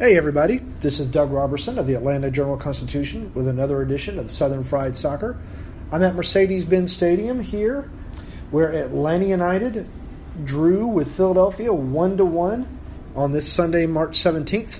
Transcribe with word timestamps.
Hey, 0.00 0.16
everybody. 0.16 0.62
This 0.80 0.98
is 0.98 1.08
Doug 1.08 1.30
Roberson 1.30 1.78
of 1.78 1.86
the 1.86 1.92
Atlanta 1.92 2.30
Journal 2.30 2.56
Constitution 2.56 3.30
with 3.34 3.46
another 3.46 3.82
edition 3.82 4.18
of 4.18 4.30
Southern 4.30 4.64
Fried 4.64 4.96
Soccer. 4.96 5.36
I'm 5.92 6.02
at 6.02 6.14
Mercedes 6.14 6.64
Benz 6.64 6.90
Stadium 6.90 7.38
here, 7.38 7.90
where 8.50 8.72
Atlanta 8.72 9.26
United 9.26 9.86
drew 10.42 10.86
with 10.86 11.14
Philadelphia 11.16 11.70
1 11.74 12.16
to 12.16 12.24
1 12.24 12.78
on 13.14 13.32
this 13.32 13.52
Sunday, 13.52 13.84
March 13.84 14.18
17th. 14.18 14.78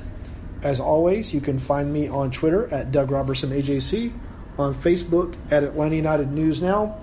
As 0.63 0.81
always, 0.81 1.35
you 1.35 1.43
can 1.43 1.59
find 1.59 1.93
me 1.93 2.09
on 2.09 2.31
Twitter 2.31 2.73
at 2.73 2.91
Doug 2.91 3.11
Roberson 3.11 3.51
AJC, 3.51 4.15
on 4.57 4.75
Facebook 4.75 5.37
at 5.51 5.65
Atlanta 5.65 5.97
United 5.97 6.33
News 6.33 6.63
Now. 6.63 6.99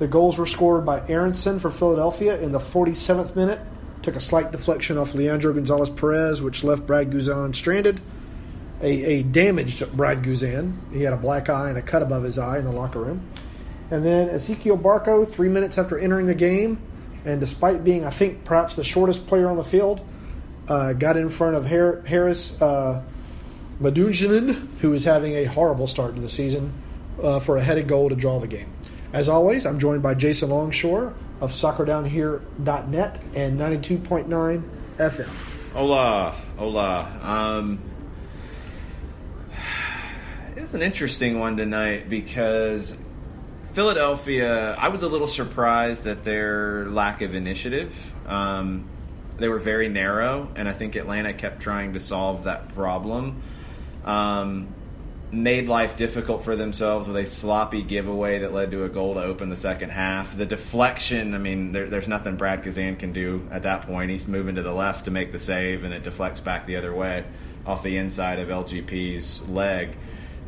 The 0.00 0.06
goals 0.06 0.36
were 0.36 0.46
scored 0.46 0.84
by 0.84 1.00
Aaronson 1.08 1.60
for 1.60 1.70
Philadelphia 1.70 2.38
in 2.38 2.52
the 2.52 2.60
47th 2.60 3.34
minute 3.34 3.60
took 4.02 4.16
a 4.16 4.20
slight 4.20 4.52
deflection 4.52 4.98
off 4.98 5.14
Leandro 5.14 5.52
Gonzalez 5.52 5.90
Pirez, 5.90 6.42
which 6.42 6.64
left 6.64 6.86
Brad 6.86 7.10
Guzan 7.10 7.54
stranded. 7.54 8.00
A, 8.80 8.86
a, 8.86 9.22
damaged 9.24 9.90
Brad 9.96 10.22
Guzan. 10.22 10.74
He 10.92 11.02
had 11.02 11.12
a 11.12 11.16
black 11.16 11.48
eye 11.48 11.68
and 11.68 11.78
a 11.78 11.82
cut 11.82 12.00
above 12.00 12.22
his 12.22 12.38
eye 12.38 12.58
in 12.58 12.64
the 12.64 12.70
locker 12.70 13.00
room. 13.00 13.26
And 13.90 14.04
then 14.04 14.28
Ezequiel 14.28 14.80
Barco, 14.80 15.28
three 15.28 15.48
minutes 15.48 15.78
after 15.78 15.98
entering 15.98 16.26
the 16.26 16.34
game, 16.34 16.78
and 17.24 17.40
despite 17.40 17.82
being, 17.82 18.04
I 18.04 18.10
think, 18.10 18.44
perhaps 18.44 18.76
the 18.76 18.84
shortest 18.84 19.26
player 19.26 19.48
on 19.48 19.56
the 19.56 19.64
field, 19.64 20.00
uh, 20.68 20.92
got 20.92 21.16
in 21.16 21.28
front 21.28 21.56
of 21.56 21.66
Har- 21.66 22.02
Haris 22.06 22.60
uh, 22.62 23.02
Medunjanin, 23.80 24.68
who 24.80 24.92
is 24.92 25.04
having 25.04 25.34
a 25.34 25.44
horrible 25.44 25.86
start 25.86 26.14
to 26.14 26.20
the 26.20 26.28
season, 26.28 26.72
uh, 27.22 27.40
for 27.40 27.56
a 27.56 27.62
headed 27.62 27.88
goal 27.88 28.08
to 28.10 28.14
draw 28.14 28.38
the 28.38 28.46
game. 28.46 28.72
As 29.12 29.28
always, 29.28 29.66
I'm 29.66 29.78
joined 29.78 30.02
by 30.02 30.14
Jason 30.14 30.50
Longshore, 30.50 31.14
of 31.40 31.52
soccerdownhere.net 31.52 33.20
and 33.34 33.60
92.9 33.60 34.62
FM. 34.96 35.72
Hola, 35.72 36.34
hola. 36.56 37.20
Um, 37.22 37.82
it's 40.56 40.74
an 40.74 40.82
interesting 40.82 41.38
one 41.38 41.56
tonight 41.56 42.08
because 42.08 42.96
Philadelphia, 43.72 44.74
I 44.74 44.88
was 44.88 45.02
a 45.02 45.08
little 45.08 45.26
surprised 45.26 46.06
at 46.06 46.24
their 46.24 46.86
lack 46.86 47.22
of 47.22 47.34
initiative. 47.34 48.14
Um, 48.26 48.88
they 49.36 49.48
were 49.48 49.60
very 49.60 49.88
narrow, 49.88 50.48
and 50.56 50.68
I 50.68 50.72
think 50.72 50.96
Atlanta 50.96 51.32
kept 51.32 51.60
trying 51.60 51.92
to 51.92 52.00
solve 52.00 52.44
that 52.44 52.74
problem. 52.74 53.40
Um, 54.04 54.74
made 55.30 55.68
life 55.68 55.96
difficult 55.96 56.42
for 56.42 56.56
themselves 56.56 57.06
with 57.06 57.16
a 57.16 57.26
sloppy 57.26 57.82
giveaway 57.82 58.38
that 58.38 58.52
led 58.52 58.70
to 58.70 58.84
a 58.84 58.88
goal 58.88 59.14
to 59.14 59.20
open 59.20 59.48
the 59.48 59.56
second 59.56 59.90
half. 59.90 60.36
The 60.36 60.46
deflection, 60.46 61.34
I 61.34 61.38
mean, 61.38 61.72
there, 61.72 61.88
there's 61.88 62.08
nothing 62.08 62.36
Brad 62.36 62.62
Guzan 62.62 62.98
can 62.98 63.12
do 63.12 63.46
at 63.50 63.62
that 63.62 63.82
point. 63.82 64.10
He's 64.10 64.26
moving 64.26 64.54
to 64.54 64.62
the 64.62 64.72
left 64.72 65.04
to 65.04 65.10
make 65.10 65.32
the 65.32 65.38
save, 65.38 65.84
and 65.84 65.92
it 65.92 66.02
deflects 66.02 66.40
back 66.40 66.66
the 66.66 66.76
other 66.76 66.94
way 66.94 67.24
off 67.66 67.82
the 67.82 67.96
inside 67.98 68.38
of 68.38 68.48
LGP's 68.48 69.42
leg. 69.48 69.96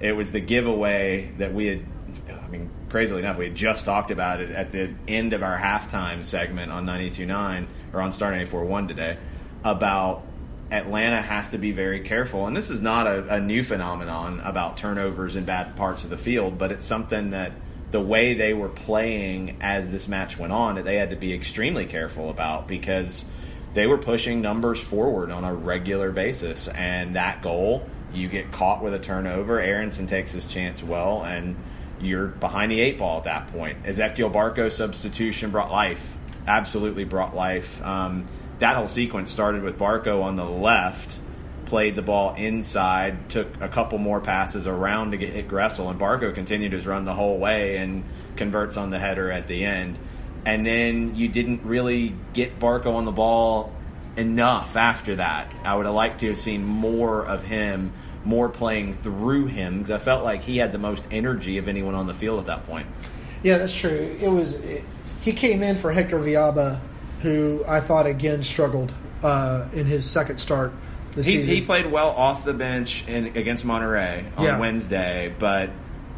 It 0.00 0.12
was 0.12 0.32
the 0.32 0.40
giveaway 0.40 1.30
that 1.36 1.52
we 1.52 1.66
had, 1.66 1.84
I 2.30 2.48
mean, 2.48 2.70
crazily 2.88 3.20
enough, 3.20 3.36
we 3.36 3.44
had 3.44 3.54
just 3.54 3.84
talked 3.84 4.10
about 4.10 4.40
it 4.40 4.50
at 4.50 4.72
the 4.72 4.94
end 5.06 5.34
of 5.34 5.42
our 5.42 5.58
halftime 5.58 6.24
segment 6.24 6.72
on 6.72 6.86
92.9 6.86 7.66
or 7.92 8.00
on 8.00 8.12
Star 8.12 8.32
94.1 8.32 8.88
today 8.88 9.18
about 9.62 10.24
Atlanta 10.70 11.20
has 11.20 11.50
to 11.50 11.58
be 11.58 11.72
very 11.72 12.00
careful. 12.00 12.46
And 12.46 12.56
this 12.56 12.70
is 12.70 12.80
not 12.80 13.06
a, 13.06 13.34
a, 13.34 13.40
new 13.40 13.62
phenomenon 13.62 14.40
about 14.40 14.76
turnovers 14.76 15.34
in 15.34 15.44
bad 15.44 15.74
parts 15.76 16.04
of 16.04 16.10
the 16.10 16.16
field, 16.16 16.58
but 16.58 16.70
it's 16.70 16.86
something 16.86 17.30
that 17.30 17.52
the 17.90 18.00
way 18.00 18.34
they 18.34 18.54
were 18.54 18.68
playing 18.68 19.56
as 19.60 19.90
this 19.90 20.06
match 20.06 20.38
went 20.38 20.52
on, 20.52 20.76
that 20.76 20.84
they 20.84 20.96
had 20.96 21.10
to 21.10 21.16
be 21.16 21.32
extremely 21.32 21.86
careful 21.86 22.30
about 22.30 22.68
because 22.68 23.24
they 23.74 23.86
were 23.86 23.98
pushing 23.98 24.40
numbers 24.40 24.80
forward 24.80 25.32
on 25.32 25.44
a 25.44 25.52
regular 25.52 26.12
basis. 26.12 26.68
And 26.68 27.16
that 27.16 27.42
goal, 27.42 27.84
you 28.12 28.28
get 28.28 28.52
caught 28.52 28.82
with 28.82 28.94
a 28.94 28.98
turnover. 28.98 29.60
Aaronson 29.60 30.06
takes 30.06 30.30
his 30.30 30.46
chance 30.46 30.84
well, 30.84 31.24
and 31.24 31.56
you're 32.00 32.28
behind 32.28 32.70
the 32.70 32.80
eight 32.80 32.98
ball 32.98 33.18
at 33.18 33.24
that 33.24 33.48
point. 33.48 33.82
Ezequiel 33.82 34.32
Barco's 34.32 34.76
substitution 34.76 35.50
brought 35.50 35.72
life, 35.72 36.16
absolutely 36.46 37.04
brought 37.04 37.34
life. 37.34 37.82
Um, 37.82 38.28
that 38.60 38.76
whole 38.76 38.88
sequence 38.88 39.30
started 39.30 39.62
with 39.62 39.78
Barco 39.78 40.22
on 40.22 40.36
the 40.36 40.44
left, 40.44 41.18
played 41.64 41.94
the 41.94 42.02
ball 42.02 42.34
inside, 42.34 43.28
took 43.30 43.48
a 43.60 43.68
couple 43.68 43.98
more 43.98 44.20
passes 44.20 44.66
around 44.66 45.10
to 45.10 45.16
get 45.16 45.32
hit 45.32 45.48
Gressel, 45.48 45.90
and 45.90 45.98
Barco 45.98 46.34
continued 46.34 46.72
his 46.72 46.86
run 46.86 47.04
the 47.04 47.14
whole 47.14 47.38
way 47.38 47.78
and 47.78 48.04
converts 48.36 48.76
on 48.76 48.90
the 48.90 48.98
header 48.98 49.30
at 49.30 49.46
the 49.46 49.64
end. 49.64 49.98
And 50.44 50.64
then 50.64 51.16
you 51.16 51.28
didn't 51.28 51.64
really 51.64 52.14
get 52.32 52.58
Barco 52.58 52.94
on 52.94 53.04
the 53.04 53.12
ball 53.12 53.72
enough 54.16 54.76
after 54.76 55.16
that. 55.16 55.54
I 55.64 55.74
would 55.74 55.86
have 55.86 55.94
liked 55.94 56.20
to 56.20 56.28
have 56.28 56.38
seen 56.38 56.64
more 56.64 57.24
of 57.24 57.42
him, 57.42 57.92
more 58.24 58.48
playing 58.48 58.92
through 58.92 59.46
him, 59.46 59.78
because 59.78 59.90
I 59.90 59.98
felt 59.98 60.22
like 60.22 60.42
he 60.42 60.58
had 60.58 60.72
the 60.72 60.78
most 60.78 61.06
energy 61.10 61.58
of 61.58 61.68
anyone 61.68 61.94
on 61.94 62.06
the 62.06 62.14
field 62.14 62.40
at 62.40 62.46
that 62.46 62.66
point. 62.66 62.86
Yeah, 63.42 63.56
that's 63.56 63.74
true. 63.74 64.16
It 64.20 64.28
was 64.28 64.54
it, 64.54 64.84
he 65.22 65.32
came 65.32 65.62
in 65.62 65.76
for 65.76 65.92
Hector 65.92 66.18
Villalba 66.18 66.80
who 67.22 67.64
I 67.66 67.80
thought 67.80 68.06
again 68.06 68.42
struggled 68.42 68.92
uh, 69.22 69.66
in 69.72 69.86
his 69.86 70.08
second 70.08 70.38
start. 70.38 70.72
This 71.12 71.26
he, 71.26 71.32
season. 71.36 71.54
he 71.54 71.60
played 71.62 71.90
well 71.90 72.10
off 72.10 72.44
the 72.44 72.54
bench 72.54 73.06
in, 73.08 73.36
against 73.36 73.66
Monterrey 73.66 74.24
on 74.36 74.44
Yeah. 74.44 74.58
Wednesday, 74.60 75.34
but 75.38 75.70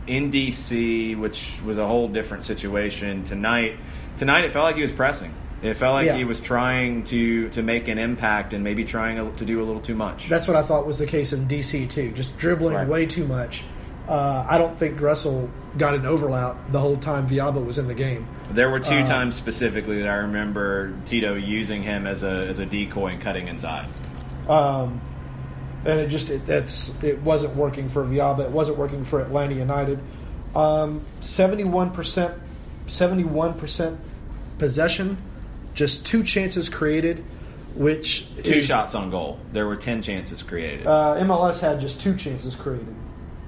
in 0.06 0.30
DC, 0.30 1.18
which 1.18 1.48
was 1.64 1.78
a 1.78 1.86
whole 1.86 2.08
different 2.08 2.42
situation 2.42 3.24
tonight. 3.24 3.76
Tonight, 4.18 4.44
it 4.44 4.52
felt 4.52 4.64
like 4.64 4.76
he 4.76 4.82
was 4.82 4.92
pressing. 4.92 5.32
It 5.62 5.74
felt 5.74 5.94
like 5.94 6.06
Yeah. 6.06 6.16
he 6.16 6.24
was 6.24 6.40
trying 6.40 7.04
to 7.04 7.48
to 7.50 7.62
make 7.62 7.88
an 7.88 7.96
impact 7.98 8.52
and 8.52 8.62
maybe 8.64 8.84
trying 8.84 9.34
to 9.36 9.44
do 9.44 9.62
a 9.62 9.64
little 9.64 9.80
too 9.80 9.94
much. 9.94 10.28
That's 10.28 10.46
what 10.48 10.56
I 10.56 10.62
thought 10.62 10.86
was 10.86 10.98
the 10.98 11.06
case 11.06 11.32
in 11.32 11.46
DC 11.46 11.88
too. 11.88 12.10
Just 12.12 12.36
dribbling 12.36 12.74
Right. 12.74 12.86
way 12.88 13.06
too 13.06 13.26
much. 13.26 13.64
Uh, 14.08 14.44
I 14.48 14.58
don't 14.58 14.76
think 14.76 14.98
Gressel 14.98 15.48
got 15.78 15.94
an 15.94 16.04
overlap 16.04 16.56
the 16.72 16.80
whole 16.80 16.96
time 16.96 17.28
Villalba 17.28 17.64
was 17.64 17.78
in 17.78 17.86
the 17.86 17.94
game. 17.94 18.26
There 18.54 18.70
were 18.70 18.80
two 18.80 18.96
Uh, 18.96 19.06
times 19.06 19.34
specifically 19.34 20.00
that 20.02 20.08
I 20.08 20.16
remember 20.16 20.92
Tito 21.06 21.34
using 21.34 21.82
him 21.82 22.06
as 22.06 22.22
a 22.22 22.46
as 22.48 22.58
a 22.58 22.66
decoy 22.66 23.12
and 23.12 23.20
cutting 23.20 23.48
inside. 23.48 23.86
Um, 24.48 25.00
and 25.84 25.98
it 26.00 26.08
just 26.08 26.30
it, 26.30 26.46
that's 26.46 26.92
it 27.02 27.22
wasn't 27.22 27.56
working 27.56 27.88
for 27.88 28.04
Villalba. 28.04 28.40
It 28.44 28.50
wasn't 28.50 28.78
working 28.78 29.04
for 29.04 29.20
Atlanta 29.20 29.54
United. 29.54 29.98
Seventy 31.20 31.64
one 31.64 31.90
percent, 31.90 32.34
seventy 32.86 33.24
one 33.24 33.54
percent 33.54 33.98
possession, 34.58 35.16
just 35.74 36.04
two 36.06 36.22
chances 36.22 36.68
created, 36.68 37.24
which 37.74 38.28
Two 38.44 38.54
is- 38.54 38.66
shots 38.66 38.94
on 38.94 39.10
goal. 39.10 39.38
There 39.52 39.66
were 39.66 39.76
ten 39.76 40.02
chances 40.02 40.42
created. 40.42 40.86
Uh, 40.86 41.16
MLS 41.20 41.60
had 41.60 41.80
just 41.80 42.00
two 42.00 42.14
chances 42.16 42.54
created. 42.54 42.94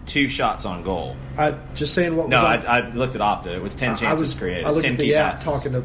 Two 0.07 0.29
shots 0.29 0.65
on 0.65 0.83
goal. 0.83 1.17
I 1.39 1.55
just 1.75 1.95
saying 1.95 2.17
what 2.17 2.29
No, 2.29 2.37
was 2.43 2.65
I, 2.65 2.79
I 2.79 2.91
looked 2.91 3.15
at 3.15 3.21
Opta. 3.21 3.47
It 3.57 3.63
was 3.63 3.75
ten 3.75 3.91
I- 3.91 3.95
I 3.95 3.97
chances 3.97 4.29
was- 4.29 4.39
created. 4.39 4.65
I 4.65 4.71
looked 4.71 4.85
ten 4.85 4.95
at 4.95 5.01
key 5.01 5.09
the 5.09 5.15
app 5.17 5.31
passes. 5.33 5.45
talking 5.45 5.73
to. 5.73 5.85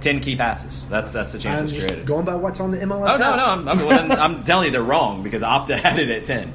ten 0.00 0.20
key 0.20 0.36
passes. 0.36 0.82
That's 0.90 1.12
that's 1.12 1.32
the 1.32 1.38
I'm 1.38 1.42
chances 1.42 1.72
just 1.72 1.86
created. 1.86 2.06
going 2.06 2.24
by 2.24 2.34
what's 2.34 2.60
on 2.60 2.70
the 2.70 2.78
MLS. 2.78 3.14
Oh 3.14 3.16
no, 3.18 3.34
app. 3.34 3.36
no, 3.64 3.72
I'm, 3.72 3.90
I'm, 3.90 4.12
I'm 4.12 4.44
telling 4.44 4.66
you 4.66 4.72
they're 4.72 4.82
wrong 4.82 5.22
because 5.22 5.42
Opta 5.42 5.78
had 5.80 5.98
it 5.98 6.10
at 6.10 6.24
ten. 6.24 6.52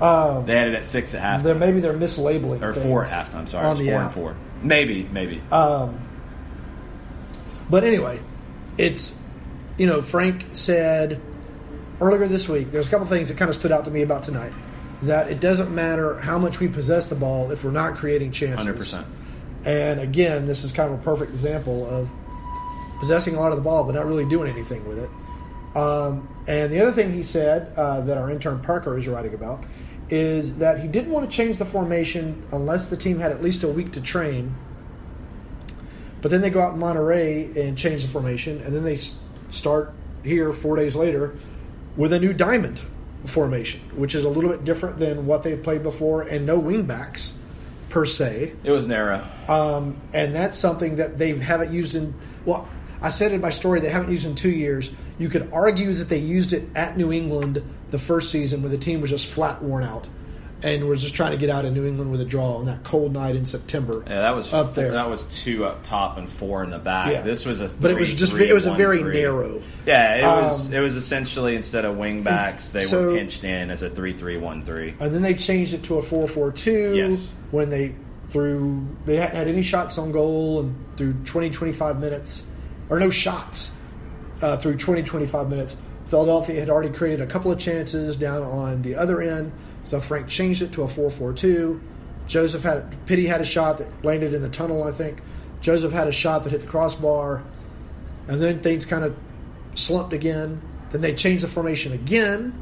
Um, 0.00 0.46
They 0.46 0.56
had 0.56 0.68
it 0.68 0.74
at 0.74 0.86
six 0.86 1.12
at 1.14 1.42
they're, 1.42 1.56
maybe 1.56 1.80
they're 1.80 1.92
mislabeling 1.92 2.62
or 2.62 2.72
four 2.72 3.04
at 3.04 3.08
halftime. 3.32 3.48
Sorry, 3.48 3.64
it 3.64 3.68
on 3.68 3.70
was 3.70 3.78
the 3.80 3.86
four 3.86 3.94
app. 3.98 4.04
and 4.06 4.14
four. 4.14 4.36
Maybe, 4.62 5.08
maybe. 5.10 5.42
Um, 5.50 5.98
but 7.70 7.84
anyway, 7.84 8.20
it's 8.76 9.16
you 9.76 9.86
know 9.86 10.00
Frank 10.02 10.44
said 10.52 11.20
earlier 12.00 12.26
this 12.28 12.48
week, 12.48 12.70
there's 12.70 12.86
a 12.86 12.90
couple 12.90 13.06
things 13.06 13.28
that 13.28 13.36
kind 13.38 13.48
of 13.48 13.54
stood 13.56 13.72
out 13.72 13.84
to 13.86 13.90
me 13.90 14.02
about 14.02 14.22
tonight. 14.22 14.52
That 15.02 15.30
it 15.30 15.40
doesn't 15.40 15.72
matter 15.72 16.18
how 16.18 16.38
much 16.38 16.58
we 16.58 16.68
possess 16.68 17.08
the 17.08 17.14
ball 17.14 17.50
if 17.52 17.64
we're 17.64 17.70
not 17.70 17.96
creating 17.96 18.32
chances. 18.32 18.66
100%. 18.66 19.04
And 19.64 20.00
again, 20.00 20.46
this 20.46 20.64
is 20.64 20.72
kind 20.72 20.92
of 20.92 20.98
a 20.98 21.02
perfect 21.02 21.30
example 21.30 21.86
of 21.88 22.10
possessing 22.98 23.36
a 23.36 23.40
lot 23.40 23.52
of 23.52 23.56
the 23.56 23.62
ball 23.62 23.84
but 23.84 23.94
not 23.94 24.06
really 24.06 24.24
doing 24.24 24.50
anything 24.50 24.86
with 24.88 24.98
it. 24.98 25.10
Um, 25.76 26.28
and 26.46 26.72
the 26.72 26.80
other 26.80 26.92
thing 26.92 27.12
he 27.12 27.22
said 27.22 27.72
uh, 27.76 28.00
that 28.02 28.18
our 28.18 28.30
intern 28.30 28.60
Parker 28.60 28.96
is 28.98 29.06
writing 29.06 29.34
about 29.34 29.62
is 30.10 30.56
that 30.56 30.80
he 30.80 30.88
didn't 30.88 31.12
want 31.12 31.30
to 31.30 31.36
change 31.36 31.58
the 31.58 31.64
formation 31.64 32.42
unless 32.52 32.88
the 32.88 32.96
team 32.96 33.18
had 33.18 33.30
at 33.30 33.42
least 33.42 33.62
a 33.62 33.68
week 33.68 33.92
to 33.92 34.00
train. 34.00 34.54
But 36.22 36.30
then 36.30 36.40
they 36.40 36.50
go 36.50 36.60
out 36.60 36.74
in 36.74 36.80
Monterrey 36.80 37.54
and 37.56 37.76
change 37.76 38.02
the 38.02 38.08
formation, 38.08 38.60
and 38.62 38.74
then 38.74 38.82
they 38.82 38.96
start 39.50 39.92
here 40.24 40.52
four 40.52 40.76
days 40.76 40.96
later 40.96 41.36
with 41.96 42.12
a 42.12 42.18
new 42.18 42.32
diamond 42.32 42.80
formation, 43.28 43.80
which 43.96 44.14
is 44.14 44.24
a 44.24 44.28
little 44.28 44.50
bit 44.50 44.64
different 44.64 44.96
than 44.96 45.26
what 45.26 45.42
they've 45.42 45.62
played 45.62 45.82
before, 45.82 46.22
and 46.22 46.46
no 46.46 46.60
wingbacks 46.60 47.32
per 47.88 48.04
se. 48.04 48.54
It 48.64 48.70
was 48.70 48.86
narrow. 48.86 49.24
Um, 49.48 50.00
and 50.12 50.34
that's 50.34 50.58
something 50.58 50.96
that 50.96 51.18
they 51.18 51.36
haven't 51.36 51.72
used 51.72 51.94
in. 51.94 52.14
Well, 52.44 52.68
I 53.00 53.10
said 53.10 53.32
in 53.32 53.40
my 53.40 53.50
story 53.50 53.80
they 53.80 53.90
haven't 53.90 54.10
used 54.10 54.26
in 54.26 54.34
two 54.34 54.50
years. 54.50 54.90
You 55.18 55.28
could 55.28 55.50
argue 55.52 55.92
that 55.94 56.08
they 56.08 56.18
used 56.18 56.52
it 56.52 56.68
at 56.74 56.96
New 56.96 57.12
England 57.12 57.62
the 57.90 57.98
first 57.98 58.30
season 58.30 58.62
when 58.62 58.70
the 58.70 58.78
team 58.78 59.00
was 59.00 59.10
just 59.10 59.26
flat 59.26 59.62
worn 59.62 59.84
out, 59.84 60.06
and 60.62 60.84
was 60.88 61.00
just 61.02 61.14
trying 61.14 61.30
to 61.30 61.36
get 61.36 61.50
out 61.50 61.64
of 61.64 61.72
New 61.72 61.86
England 61.86 62.10
with 62.10 62.20
a 62.20 62.24
draw 62.24 62.56
on 62.56 62.66
that 62.66 62.82
cold 62.82 63.12
night 63.12 63.36
in 63.36 63.44
September. 63.44 64.02
Yeah, 64.06 64.22
that 64.22 64.34
was 64.34 64.52
up 64.52 64.74
there. 64.74 64.90
That 64.92 65.08
was 65.08 65.24
two 65.26 65.64
up 65.64 65.82
top 65.84 66.18
and 66.18 66.28
four 66.28 66.64
in 66.64 66.70
the 66.70 66.78
back. 66.78 67.12
Yeah. 67.12 67.22
This 67.22 67.44
was 67.46 67.60
a 67.60 67.68
three, 67.68 67.82
But 67.82 67.90
it 67.92 67.98
was 68.00 68.12
just- 68.14 68.32
three, 68.32 68.48
it 68.48 68.52
was 68.54 68.66
a 68.66 68.72
very 68.74 68.98
three. 68.98 69.20
narrow. 69.20 69.62
Yeah, 69.86 70.14
it 70.16 70.42
was 70.42 70.66
Um, 70.68 70.74
it 70.74 70.80
was 70.80 70.96
essentially 70.96 71.54
instead 71.54 71.84
of 71.84 71.96
wing 71.96 72.22
backs, 72.22 72.70
they 72.70 72.82
so- 72.82 73.06
were 73.06 73.16
pinched 73.16 73.44
in 73.44 73.70
as 73.70 73.82
a 73.82 73.88
three 73.90 74.12
three 74.12 74.36
one 74.36 74.64
three. 74.64 74.94
And 74.98 75.14
then 75.14 75.22
they 75.22 75.34
changed 75.34 75.74
it 75.74 75.82
to 75.84 75.98
a 75.98 76.02
four 76.02 76.26
four 76.26 76.50
two 76.50 76.94
Yes. 76.96 77.24
when 77.52 77.70
they 77.70 77.94
threw 78.28 78.84
they 79.06 79.16
hadn't 79.16 79.36
had 79.36 79.48
any 79.48 79.62
shots 79.62 79.96
on 79.96 80.12
goal 80.12 80.60
and 80.60 80.74
through 80.98 81.14
20 81.24 81.48
25 81.50 81.98
minutes 81.98 82.44
or 82.90 82.98
no 82.98 83.08
shots 83.10 83.72
uh, 84.42 84.56
through 84.56 84.76
20 84.76 85.02
25 85.02 85.48
minutes. 85.48 85.76
Philadelphia 86.08 86.58
had 86.60 86.68
already 86.70 86.88
created 86.90 87.20
a 87.20 87.26
couple 87.26 87.50
of 87.52 87.58
chances 87.58 88.16
down 88.16 88.42
on 88.42 88.80
the 88.82 88.94
other 88.96 89.20
end, 89.20 89.52
so 89.88 90.00
Frank 90.00 90.28
changed 90.28 90.60
it 90.60 90.72
to 90.72 90.82
a 90.82 90.86
4-4-2. 90.86 91.80
Josef 92.26 92.62
had 92.62 93.06
Pity 93.06 93.26
had 93.26 93.40
a 93.40 93.44
shot 93.44 93.78
that 93.78 94.04
landed 94.04 94.34
in 94.34 94.42
the 94.42 94.50
tunnel, 94.50 94.84
I 94.84 94.92
think. 94.92 95.22
Josef 95.62 95.92
had 95.92 96.06
a 96.08 96.12
shot 96.12 96.44
that 96.44 96.50
hit 96.50 96.60
the 96.60 96.66
crossbar, 96.66 97.42
and 98.28 98.38
then 98.40 98.60
things 98.60 98.84
kind 98.84 99.02
of 99.02 99.16
slumped 99.74 100.12
again. 100.12 100.60
Then 100.90 101.00
they 101.00 101.14
changed 101.14 101.42
the 101.42 101.48
formation 101.48 101.94
again 101.94 102.60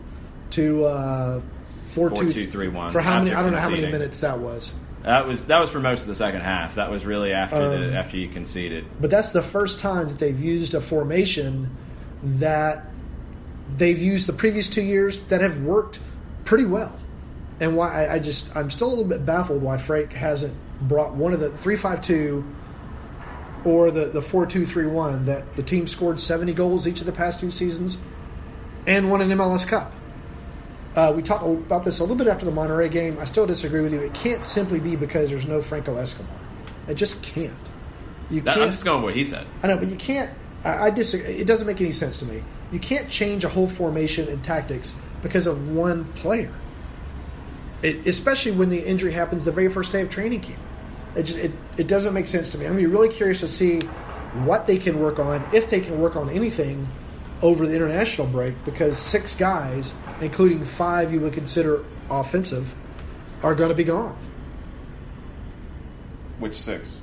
to 0.50 0.84
uh, 0.84 1.40
four 1.88 2.10
two 2.10 2.26
4-2-3-1 2.26 2.92
for 2.92 3.00
how 3.00 3.18
many? 3.18 3.32
I 3.32 3.42
don't 3.42 3.52
know 3.52 3.58
how 3.58 3.70
many 3.70 3.90
minutes 3.90 4.20
that 4.20 4.38
was, 4.38 4.72
That 5.02 5.26
was 5.26 5.46
that 5.46 5.58
was 5.58 5.68
for 5.70 5.80
most 5.80 6.02
of 6.02 6.06
the 6.06 6.14
second 6.14 6.42
half. 6.42 6.76
That 6.76 6.92
was 6.92 7.04
really 7.04 7.32
after 7.32 7.56
Um, 7.56 7.90
the 7.90 7.96
after 7.96 8.16
you 8.18 8.28
conceded. 8.28 8.84
but 9.00 9.10
that's 9.10 9.32
the 9.32 9.42
first 9.42 9.80
time 9.80 10.08
that 10.08 10.20
they've 10.20 10.38
used 10.38 10.74
a 10.74 10.80
formation 10.80 11.76
that 12.22 12.86
they've 13.76 14.00
used 14.00 14.28
the 14.28 14.32
previous 14.32 14.68
two 14.68 14.82
years 14.82 15.18
that 15.24 15.40
have 15.40 15.60
worked 15.62 15.98
pretty 16.44 16.64
well. 16.64 16.94
And 17.60 17.76
why 17.76 18.04
I, 18.04 18.14
I 18.14 18.18
just 18.18 18.54
I'm 18.54 18.70
still 18.70 18.88
a 18.88 18.90
little 18.90 19.04
bit 19.04 19.24
baffled 19.24 19.62
why 19.62 19.78
Frank 19.78 20.12
hasn't 20.12 20.54
brought 20.80 21.14
one 21.14 21.32
of 21.32 21.40
the 21.40 21.50
three 21.50 21.76
five 21.76 22.00
two 22.00 22.44
or 23.64 23.90
the 23.90 24.06
the 24.06 24.22
four 24.22 24.46
two 24.46 24.66
three 24.66 24.86
one 24.86 25.24
that 25.26 25.56
the 25.56 25.62
team 25.62 25.86
scored 25.86 26.20
seventy 26.20 26.52
goals 26.52 26.86
each 26.86 27.00
of 27.00 27.06
the 27.06 27.12
past 27.12 27.40
two 27.40 27.50
seasons 27.50 27.96
and 28.86 29.10
won 29.10 29.20
an 29.20 29.30
MLS 29.30 29.66
Cup. 29.66 29.92
Uh, 30.94 31.12
we 31.14 31.22
talked 31.22 31.44
about 31.44 31.84
this 31.84 31.98
a 31.98 32.02
little 32.02 32.16
bit 32.16 32.26
after 32.26 32.46
the 32.46 32.50
Monterrey 32.50 32.90
game. 32.90 33.18
I 33.18 33.24
still 33.24 33.46
disagree 33.46 33.82
with 33.82 33.92
you. 33.92 34.00
It 34.00 34.14
can't 34.14 34.44
simply 34.44 34.80
be 34.80 34.96
because 34.96 35.28
there's 35.30 35.46
no 35.46 35.60
Franco 35.60 35.96
Escobar. 35.96 36.34
It 36.88 36.94
just 36.94 37.22
can't. 37.22 37.52
You 38.30 38.40
can't. 38.42 38.60
I'm 38.60 38.70
just 38.70 38.84
going 38.84 39.02
with 39.02 39.10
what 39.10 39.14
he 39.14 39.24
said. 39.24 39.46
I 39.62 39.66
know, 39.66 39.76
but 39.76 39.88
you 39.88 39.96
can't. 39.96 40.30
I, 40.64 40.86
I 40.86 40.90
disagree. 40.90 41.28
It 41.28 41.46
doesn't 41.46 41.66
make 41.66 41.80
any 41.80 41.92
sense 41.92 42.18
to 42.18 42.24
me. 42.24 42.42
You 42.72 42.78
can't 42.78 43.10
change 43.10 43.44
a 43.44 43.48
whole 43.48 43.68
formation 43.68 44.28
and 44.28 44.42
tactics 44.42 44.94
because 45.22 45.46
of 45.46 45.68
one 45.68 46.04
player. 46.14 46.52
It, 47.86 48.06
especially 48.06 48.50
when 48.50 48.68
the 48.68 48.84
injury 48.84 49.12
happens 49.12 49.44
the 49.44 49.52
very 49.52 49.70
first 49.70 49.92
day 49.92 50.02
of 50.02 50.10
training 50.10 50.40
camp. 50.40 50.58
It 51.14 51.22
just 51.22 51.38
it, 51.38 51.52
it 51.76 51.86
doesn't 51.86 52.12
make 52.12 52.26
sense 52.26 52.48
to 52.50 52.58
me. 52.58 52.66
I'm 52.66 52.74
really 52.74 53.08
curious 53.08 53.40
to 53.40 53.48
see 53.48 53.78
what 54.44 54.66
they 54.66 54.76
can 54.76 55.00
work 55.00 55.20
on, 55.20 55.44
if 55.54 55.70
they 55.70 55.80
can 55.80 56.00
work 56.00 56.16
on 56.16 56.28
anything 56.30 56.88
over 57.42 57.64
the 57.64 57.76
international 57.76 58.26
break, 58.26 58.56
because 58.64 58.98
six 58.98 59.36
guys, 59.36 59.94
including 60.20 60.64
five 60.64 61.12
you 61.12 61.20
would 61.20 61.32
consider 61.32 61.84
offensive, 62.10 62.74
are 63.44 63.54
going 63.54 63.68
to 63.68 63.74
be 63.74 63.84
gone. 63.84 64.16
Which 66.40 66.54
six? 66.54 66.96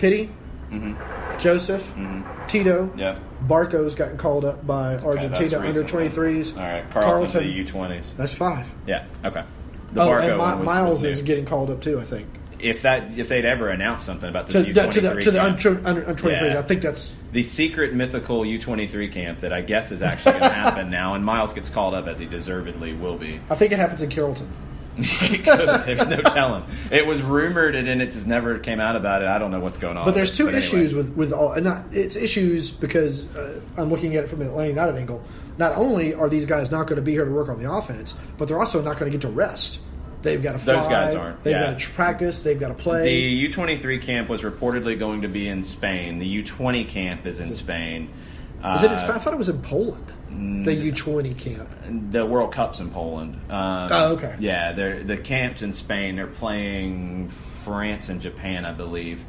Pity, 0.00 0.30
mm-hmm. 0.70 1.38
Josef, 1.38 1.94
mm-hmm. 1.94 2.46
Tito, 2.48 2.92
Yeah. 2.96 3.18
Barco's 3.46 3.94
gotten 3.94 4.18
called 4.18 4.44
up 4.44 4.66
by 4.66 4.96
Argentina 4.96 5.48
that's 5.48 5.78
under 5.78 5.84
23s. 5.84 6.58
All 6.58 6.62
right, 6.64 6.90
Carleton, 6.90 7.30
to 7.30 7.38
the 7.38 7.46
U 7.46 7.64
twenties. 7.64 8.10
That's 8.16 8.34
five. 8.34 8.66
Yeah. 8.86 9.06
Okay. 9.24 9.44
The 9.92 10.02
oh, 10.02 10.08
Barco 10.08 10.28
and 10.28 10.36
Mi- 10.36 10.64
was, 10.64 10.66
Miles 10.66 10.90
was 10.90 11.04
is 11.04 11.22
getting 11.22 11.44
called 11.44 11.70
up 11.70 11.80
too. 11.80 12.00
I 12.00 12.04
think 12.04 12.28
if 12.62 12.82
that 12.82 13.18
if 13.18 13.28
they'd 13.28 13.44
ever 13.44 13.68
announced 13.68 14.04
something 14.04 14.28
about 14.28 14.46
this 14.46 14.66
U 14.66 14.72
the, 14.72 14.82
twenty 14.82 15.00
to 15.00 15.00
the 15.00 15.20
to 15.20 15.30
the 15.30 15.42
under, 15.42 15.70
under, 15.86 16.08
under 16.08 16.14
23s. 16.14 16.52
Yeah. 16.52 16.58
I 16.58 16.62
think 16.62 16.82
that's 16.82 17.14
the 17.32 17.42
secret 17.42 17.94
mythical 17.94 18.44
U 18.44 18.58
twenty 18.58 18.86
three 18.86 19.08
camp 19.08 19.40
that 19.40 19.52
I 19.52 19.62
guess 19.62 19.92
is 19.92 20.02
actually 20.02 20.32
going 20.32 20.44
to 20.44 20.50
happen 20.50 20.90
now, 20.90 21.14
and 21.14 21.24
Miles 21.24 21.52
gets 21.52 21.68
called 21.68 21.94
up 21.94 22.06
as 22.06 22.18
he 22.18 22.26
deservedly 22.26 22.92
will 22.92 23.16
be. 23.16 23.40
I 23.50 23.54
think 23.54 23.72
it 23.72 23.78
happens 23.78 24.02
in 24.02 24.10
Carrollton. 24.10 24.50
There's 24.96 26.08
no 26.08 26.20
telling. 26.20 26.64
It 26.90 27.06
was 27.06 27.22
rumored, 27.22 27.74
and 27.74 27.86
then 27.88 28.00
it 28.00 28.10
just 28.10 28.26
never 28.26 28.58
came 28.58 28.80
out 28.80 28.96
about 28.96 29.22
it. 29.22 29.28
I 29.28 29.38
don't 29.38 29.50
know 29.50 29.60
what's 29.60 29.78
going 29.78 29.96
on. 29.96 30.04
But 30.04 30.14
there's 30.14 30.36
two 30.36 30.48
anyway. 30.48 30.58
issues 30.58 30.94
with 30.94 31.16
with 31.16 31.32
all, 31.32 31.52
and 31.52 31.64
not 31.64 31.84
it's 31.92 32.16
issues 32.16 32.70
because 32.70 33.34
uh, 33.34 33.60
I'm 33.78 33.88
looking 33.88 34.16
at 34.16 34.24
it 34.24 34.26
from 34.26 34.40
the 34.40 34.46
Atlanta 34.46 34.70
United 34.70 34.96
angle. 34.96 35.22
Not 35.60 35.76
only 35.76 36.14
are 36.14 36.28
these 36.28 36.46
guys 36.46 36.72
not 36.72 36.88
going 36.88 36.96
to 36.96 37.02
be 37.02 37.12
here 37.12 37.24
to 37.24 37.30
work 37.30 37.48
on 37.48 37.62
the 37.62 37.70
offense, 37.70 38.16
but 38.38 38.48
they're 38.48 38.58
also 38.58 38.82
not 38.82 38.98
going 38.98 39.12
to 39.12 39.16
get 39.16 39.22
to 39.28 39.32
rest. 39.32 39.80
They've 40.22 40.42
got 40.42 40.52
to 40.52 40.58
fly. 40.58 40.74
Those 40.74 40.86
guys 40.86 41.14
aren't, 41.14 41.44
They've 41.44 41.52
yeah. 41.54 41.70
got 41.72 41.78
to 41.80 41.88
practice. 41.90 42.40
They've 42.40 42.58
got 42.58 42.68
to 42.68 42.74
play. 42.74 43.04
The. 43.04 43.12
U 43.12 43.52
twenty 43.52 43.78
three 43.78 43.98
camp 43.98 44.28
was 44.28 44.42
reportedly 44.42 44.98
going 44.98 45.22
to 45.22 45.28
be 45.28 45.46
in 45.48 45.62
Spain. 45.62 46.18
The 46.18 46.26
U 46.26 46.42
twenty 46.42 46.84
camp 46.84 47.26
is 47.26 47.38
in 47.38 47.52
Spain. 47.54 48.10
Is 48.74 48.82
it 48.82 48.86
in 48.86 48.92
Uh, 48.92 48.96
Spain? 48.98 49.10
I 49.12 49.18
thought 49.18 49.32
it 49.32 49.38
was 49.38 49.48
in 49.48 49.62
Poland. 49.62 50.12
The 50.64 50.92
U20 50.92 51.36
camp. 51.36 51.68
the 52.12 52.24
World 52.24 52.52
Cup's 52.52 52.78
in 52.78 52.90
Poland. 52.90 53.34
Um, 53.50 53.88
Oh, 53.90 54.12
okay. 54.14 54.36
Yeah, 54.38 54.72
they're, 54.72 55.02
the 55.02 55.16
camps 55.16 55.62
in 55.62 55.72
Spain. 55.72 56.14
They're 56.16 56.26
playing 56.26 57.28
France 57.28 58.08
and 58.10 58.20
Japan, 58.20 58.64
I 58.64 58.72
believe. 58.72 59.24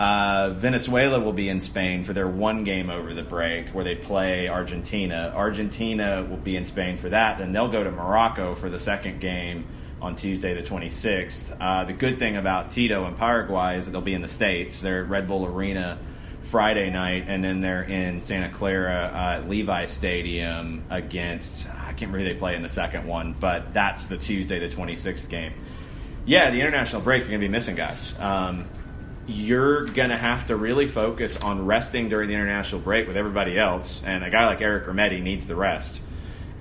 Uh, 0.00 0.54
Venezuela 0.54 1.20
will 1.20 1.34
be 1.34 1.50
in 1.50 1.60
Spain 1.60 2.04
for 2.04 2.14
their 2.14 2.26
one 2.26 2.64
game 2.64 2.88
over 2.88 3.12
the 3.12 3.22
break, 3.22 3.68
where 3.68 3.84
they 3.84 3.94
play 3.94 4.48
Argentina. 4.48 5.30
Argentina 5.36 6.26
will 6.26 6.38
be 6.38 6.56
in 6.56 6.64
Spain 6.64 6.96
for 6.96 7.10
that. 7.10 7.36
Then 7.36 7.52
they'll 7.52 7.70
go 7.70 7.84
to 7.84 7.90
Morocco 7.90 8.54
for 8.54 8.70
the 8.70 8.78
second 8.78 9.20
game 9.20 9.66
on 10.00 10.16
Tuesday, 10.16 10.54
the 10.54 10.66
26th. 10.66 11.54
Uh, 11.60 11.84
the 11.84 11.92
good 11.92 12.18
thing 12.18 12.38
about 12.38 12.70
Tito 12.70 13.04
and 13.04 13.18
Paraguay 13.18 13.76
is 13.76 13.84
that 13.84 13.90
they'll 13.90 14.00
be 14.00 14.14
in 14.14 14.22
the 14.22 14.28
States. 14.28 14.80
They're 14.80 15.04
at 15.04 15.10
Red 15.10 15.28
Bull 15.28 15.44
Arena 15.44 15.98
Friday 16.40 16.88
night, 16.88 17.26
and 17.28 17.44
then 17.44 17.60
they're 17.60 17.82
in 17.82 18.20
Santa 18.20 18.48
Clara 18.48 19.42
uh, 19.44 19.46
Levi 19.46 19.84
Stadium 19.84 20.82
against, 20.88 21.68
I 21.68 21.92
can't 21.92 22.00
remember 22.00 22.20
who 22.20 22.24
they 22.24 22.34
play 22.36 22.56
in 22.56 22.62
the 22.62 22.70
second 22.70 23.06
one, 23.06 23.36
but 23.38 23.74
that's 23.74 24.06
the 24.06 24.16
Tuesday, 24.16 24.66
the 24.66 24.74
26th 24.74 25.28
game. 25.28 25.52
Yeah, 26.24 26.48
the 26.48 26.60
international 26.60 27.02
break, 27.02 27.20
you're 27.20 27.28
going 27.28 27.40
to 27.42 27.46
be 27.46 27.52
missing 27.52 27.76
guys. 27.76 28.14
Um, 28.18 28.64
you're 29.30 29.86
going 29.86 30.10
to 30.10 30.16
have 30.16 30.46
to 30.46 30.56
really 30.56 30.86
focus 30.86 31.36
on 31.36 31.64
resting 31.64 32.08
during 32.08 32.28
the 32.28 32.34
international 32.34 32.80
break 32.80 33.06
with 33.06 33.16
everybody 33.16 33.58
else, 33.58 34.02
and 34.04 34.24
a 34.24 34.30
guy 34.30 34.46
like 34.46 34.60
Eric 34.60 34.86
Remedi 34.86 35.22
needs 35.22 35.46
the 35.46 35.56
rest. 35.56 36.00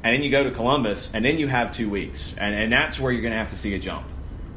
And 0.03 0.13
then 0.13 0.23
you 0.23 0.31
go 0.31 0.43
to 0.43 0.51
Columbus, 0.51 1.11
and 1.13 1.25
then 1.25 1.37
you 1.37 1.47
have 1.47 1.75
two 1.75 1.89
weeks, 1.89 2.33
and, 2.37 2.55
and 2.55 2.71
that's 2.71 2.99
where 2.99 3.11
you're 3.11 3.21
going 3.21 3.33
to 3.33 3.37
have 3.37 3.49
to 3.49 3.57
see 3.57 3.73
a 3.73 3.79
jump. 3.79 4.07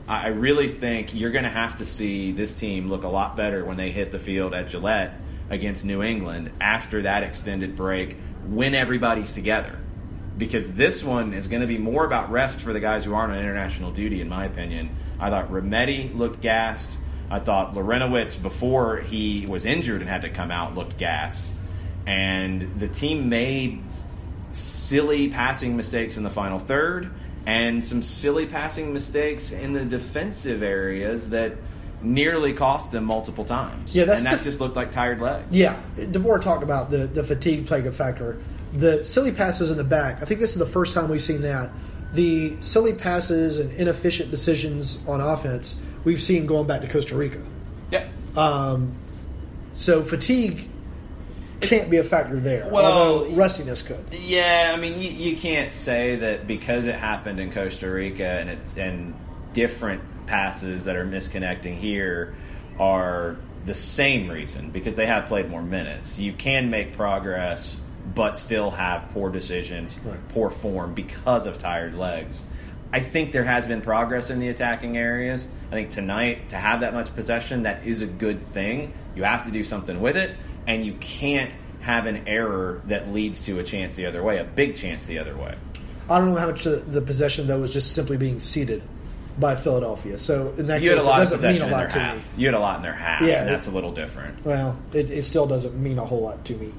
I 0.07 0.29
really 0.29 0.69
think 0.69 1.15
you're 1.15 1.31
going 1.31 1.45
to 1.45 1.51
have 1.51 1.79
to 1.79 1.87
see 1.87 2.33
this 2.33 2.59
team 2.59 2.89
look 2.89 3.05
a 3.05 3.09
lot 3.09 3.37
better 3.37 3.65
when 3.65 3.77
they 3.77 3.91
hit 3.91 4.11
the 4.11 4.19
field 4.19 4.53
at 4.53 4.69
Gillette 4.69 5.19
against 5.49 5.85
New 5.85 6.03
England 6.03 6.51
after 6.61 7.03
that 7.03 7.23
extended 7.23 7.77
break 7.77 8.17
when 8.47 8.75
everybody's 8.75 9.33
together. 9.33 9.79
Because 10.37 10.73
this 10.75 11.05
one 11.05 11.35
is 11.35 11.47
going 11.47 11.61
to 11.61 11.69
be 11.69 11.79
more 11.79 12.05
about 12.05 12.31
rest 12.31 12.61
for 12.61 12.73
the 12.73 12.81
guys 12.81 13.05
who 13.05 13.15
aren't 13.15 13.33
on 13.33 13.39
international 13.39 13.91
duty, 13.93 14.21
in 14.21 14.29
my 14.29 14.45
opinion. 14.45 14.97
I 15.21 15.31
thought 15.31 15.51
Remedi 15.51 16.17
looked 16.17 16.41
gassed. 16.41 16.91
I 17.33 17.41
thought 17.41 17.75
Larentowicz, 17.75 18.41
before 18.41 18.99
he 18.99 19.47
was 19.49 19.65
injured 19.65 20.03
and 20.03 20.11
had 20.11 20.23
to 20.23 20.29
come 20.29 20.51
out, 20.51 20.75
looked 20.75 20.99
gassed. 20.99 21.49
And 22.07 22.79
the 22.79 22.89
team 22.89 23.29
made 23.31 23.83
silly 24.53 25.31
passing 25.31 25.77
mistakes 25.77 26.19
in 26.19 26.25
the 26.25 26.31
final 26.31 26.59
third 26.59 27.11
and 27.47 27.83
some 27.85 28.03
silly 28.03 28.45
passing 28.47 28.93
mistakes 28.93 29.51
in 29.51 29.73
the 29.73 29.85
defensive 29.85 30.63
areas 30.63 31.31
that 31.31 31.55
nearly 32.03 32.53
cost 32.53 32.93
them 32.93 33.05
multiple 33.05 33.45
times. 33.45 33.95
Yeah, 33.95 34.03
and 34.03 34.27
that 34.27 34.39
the- 34.39 34.45
just 34.45 34.61
looked 34.61 34.77
like 34.77 34.93
tired 34.93 35.21
legs. 35.21 35.57
Yeah, 35.57 35.81
DeBoer 35.97 36.41
talked 36.43 36.63
about 36.63 36.91
the, 36.91 37.07
the 37.07 37.23
fatigue 37.23 37.67
playing 37.67 37.87
a 37.87 37.93
factor. 37.93 38.39
the 38.75 39.03
silly 39.03 39.33
passes 39.33 39.71
in 39.71 39.77
the 39.79 39.85
back. 39.85 40.21
I 40.23 40.25
think 40.27 40.41
this 40.41 40.51
is 40.53 40.59
the 40.59 40.67
first 40.67 40.93
time 40.95 41.09
we've 41.09 41.23
seen 41.23 41.43
that. 41.43 41.71
The 42.13 42.61
silly 42.61 42.93
passes 42.93 43.59
and 43.59 43.73
inefficient 43.73 44.31
decisions 44.31 44.99
on 45.09 45.21
offense 45.23 45.81
we've 46.05 46.21
seen 46.21 46.47
going 46.47 46.67
back 46.67 46.81
to 46.83 46.89
Costa 46.89 47.17
Rica. 47.17 47.41
Yeah. 47.91 48.09
Um, 48.37 48.95
so 49.75 50.03
fatigue 50.03 50.69
can't 51.61 51.89
be 51.91 51.99
a 51.99 52.05
factor 52.05 52.37
there. 52.41 52.69
Well, 52.69 52.85
although 52.85 53.31
rustiness 53.35 53.83
could. 53.83 54.05
Yeah, 54.13 54.73
I 54.75 54.81
mean, 54.81 54.99
you, 54.99 55.11
you 55.11 55.37
can't 55.37 55.75
say 55.75 56.17
that 56.17 56.47
because 56.47 56.87
it 56.87 56.95
happened 56.97 57.39
in 57.41 57.53
Costa 57.53 57.91
Rica 57.91 58.25
and 58.27 58.51
it's 58.51 58.77
and 58.77 59.15
different 59.53 60.03
passes 60.27 60.85
that 60.85 60.97
are 60.97 61.05
misconnecting 61.07 61.77
here 61.77 62.35
are 62.79 63.37
the 63.65 63.75
same 63.75 64.29
reason 64.29 64.71
because 64.71 64.97
they 64.97 65.07
have 65.07 65.27
played 65.27 65.49
more 65.49 65.63
minutes. 65.63 66.19
You 66.19 66.33
can 66.33 66.71
make 66.71 66.95
progress, 66.97 67.77
but 68.15 68.37
still 68.37 68.71
have 68.71 69.09
poor 69.13 69.31
decisions, 69.31 69.97
Right. 70.05 70.17
poor 70.31 70.51
form 70.51 70.95
because 70.95 71.47
of 71.47 71.59
tired 71.59 71.95
legs. 71.95 72.43
I 72.93 73.01
think 73.01 73.33
there 73.33 73.45
has 73.45 73.67
been 73.67 73.81
progress 73.81 74.29
in 74.31 74.39
the 74.39 74.49
attacking 74.49 74.97
areas. 74.99 75.49
I 75.71 75.75
think 75.75 75.91
tonight, 75.91 76.51
to 76.51 76.57
have 76.57 76.81
that 76.81 76.93
much 76.93 77.15
possession, 77.15 77.63
that 77.63 77.87
is 77.87 78.03
a 78.03 78.07
good 78.07 78.41
thing. 78.41 78.93
You 79.17 79.25
have 79.25 79.45
to 79.47 79.51
do 79.51 79.65
something 79.65 80.01
with 80.01 80.17
it, 80.17 80.33
and 80.67 80.85
you 80.85 80.93
can't 80.95 81.51
have 81.81 82.07
an 82.07 82.29
error 82.29 82.83
that 82.87 83.13
leads 83.13 83.41
to 83.47 83.59
a 83.61 83.65
chance 83.65 83.97
the 83.97 84.07
other 84.07 84.23
way, 84.23 84.39
a 84.39 84.45
big 84.45 84.77
chance 84.77 85.07
the 85.07 85.19
other 85.19 85.37
way. 85.37 85.55
I 86.11 86.19
don't 86.19 86.33
know 86.35 86.39
how 86.41 86.47
much 86.49 86.65
the, 86.65 86.77
the 86.77 87.01
possession 87.01 87.47
though 87.47 87.61
was 87.61 87.73
just 87.73 87.93
simply 87.95 88.17
being 88.17 88.39
ceded 88.41 88.83
by 89.39 89.57
Philadelphia. 89.57 90.19
So 90.19 90.53
in 90.59 90.67
that 90.67 90.83
You 90.83 90.91
had 90.91 90.99
case, 90.99 91.07
a 91.07 91.09
lot 91.09 91.21
it 91.23 91.31
doesn't 91.31 91.41
mean 91.43 91.53
possession 91.55 91.73
a 91.73 91.77
lot 91.77 91.91
to 91.93 92.15
me. 92.17 92.23
You 92.37 92.47
had 92.49 92.55
a 92.55 92.59
lot 92.59 92.77
in 92.77 92.83
their 92.83 92.93
half, 92.93 93.23
Yeah, 93.23 93.41
and 93.41 93.49
it- 93.49 93.53
that's 93.53 93.69
a 93.69 93.71
little 93.71 93.93
different. 93.93 94.45
Well, 94.45 94.77
it, 94.93 95.11
it 95.11 95.25
still 95.25 95.47
doesn't 95.47 95.75
mean 95.81 95.99
a 95.99 96.05
whole 96.05 96.21
lot 96.21 96.45
to 96.45 96.55
me. 96.55 96.73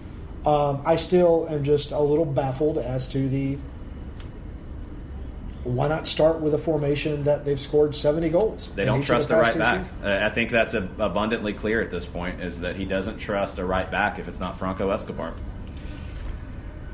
Um, 0.45 0.81
I 0.85 0.97
still 0.97 1.47
am 1.49 1.63
just 1.63 1.91
a 1.91 1.99
little 1.99 2.25
baffled 2.25 2.77
as 2.77 3.07
to 3.09 3.27
the 3.27 3.57
why 5.63 5.87
not 5.87 6.07
start 6.07 6.41
with 6.41 6.53
a 6.53 6.57
formation 6.57 7.23
that 7.23 7.45
they've 7.45 7.59
scored 7.59 7.95
70 7.95 8.29
goals. 8.29 8.69
They 8.75 8.85
don't 8.85 9.01
trust 9.01 9.29
the 9.29 9.35
past 9.35 9.57
right 9.57 9.59
back. 9.59 9.87
Uh, 10.03 10.25
I 10.25 10.29
think 10.29 10.51
that's 10.51 10.73
a, 10.73 10.87
abundantly 10.99 11.53
clear 11.53 11.81
at 11.81 11.89
this 11.89 12.05
point. 12.05 12.41
Is 12.41 12.59
that 12.61 12.75
he 12.75 12.85
doesn't 12.85 13.17
trust 13.17 13.59
a 13.59 13.65
right 13.65 13.89
back 13.89 14.19
if 14.19 14.27
it's 14.27 14.39
not 14.39 14.57
Franco 14.59 14.89
Escobar. 14.89 15.33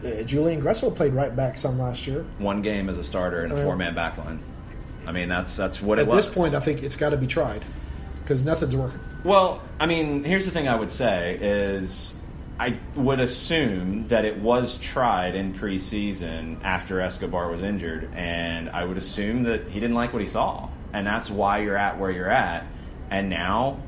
Uh, 0.05 0.21
Julian 0.23 0.61
Gressel 0.61 0.95
played 0.95 1.13
right 1.13 1.35
back 1.35 1.57
some 1.57 1.79
last 1.79 2.05
year. 2.07 2.25
One 2.37 2.61
game 2.61 2.89
as 2.89 2.97
a 2.97 3.03
starter 3.03 3.43
in 3.43 3.51
a 3.51 3.55
Well- 3.55 3.63
four 3.63 3.75
man 3.75 3.95
back 3.95 4.17
line. 4.17 4.39
I 5.07 5.11
mean, 5.11 5.29
that's 5.29 5.55
that's 5.57 5.81
what 5.81 5.97
it 5.97 6.05
was. 6.05 6.27
At 6.27 6.29
this 6.29 6.39
point, 6.39 6.53
I 6.53 6.59
think 6.59 6.83
it's 6.83 6.95
got 6.95 7.09
to 7.09 7.17
be 7.17 7.25
tried 7.25 7.65
because 8.21 8.43
nothing's 8.43 8.75
working. 8.75 8.99
Well, 9.23 9.61
I 9.79 9.87
mean, 9.87 10.23
here's 10.23 10.45
the 10.45 10.51
thing 10.51 10.67
I 10.67 10.75
would 10.75 10.91
say 10.91 11.37
is 11.41 12.13
I 12.59 12.77
would 12.95 13.21
assume 13.21 14.09
that 14.09 14.25
it 14.25 14.37
was 14.37 14.77
tried 14.79 15.33
in 15.33 15.53
preseason 15.53 16.61
after 16.61 16.99
Escobar 16.99 17.49
was 17.49 17.61
injured, 17.63 18.13
and 18.13 18.69
I 18.69 18.83
would 18.83 18.97
assume 18.97 19.43
that 19.43 19.69
he 19.69 19.79
didn't 19.79 19.95
like 19.95 20.11
what 20.11 20.21
he 20.21 20.27
saw, 20.27 20.69
and 20.91 21.07
that's 21.07 21.31
why 21.31 21.59
you're 21.59 21.77
at 21.77 21.97
where 21.97 22.11
you're 22.11 22.29
at. 22.29 22.65
And 23.09 23.29
now, 23.29 23.79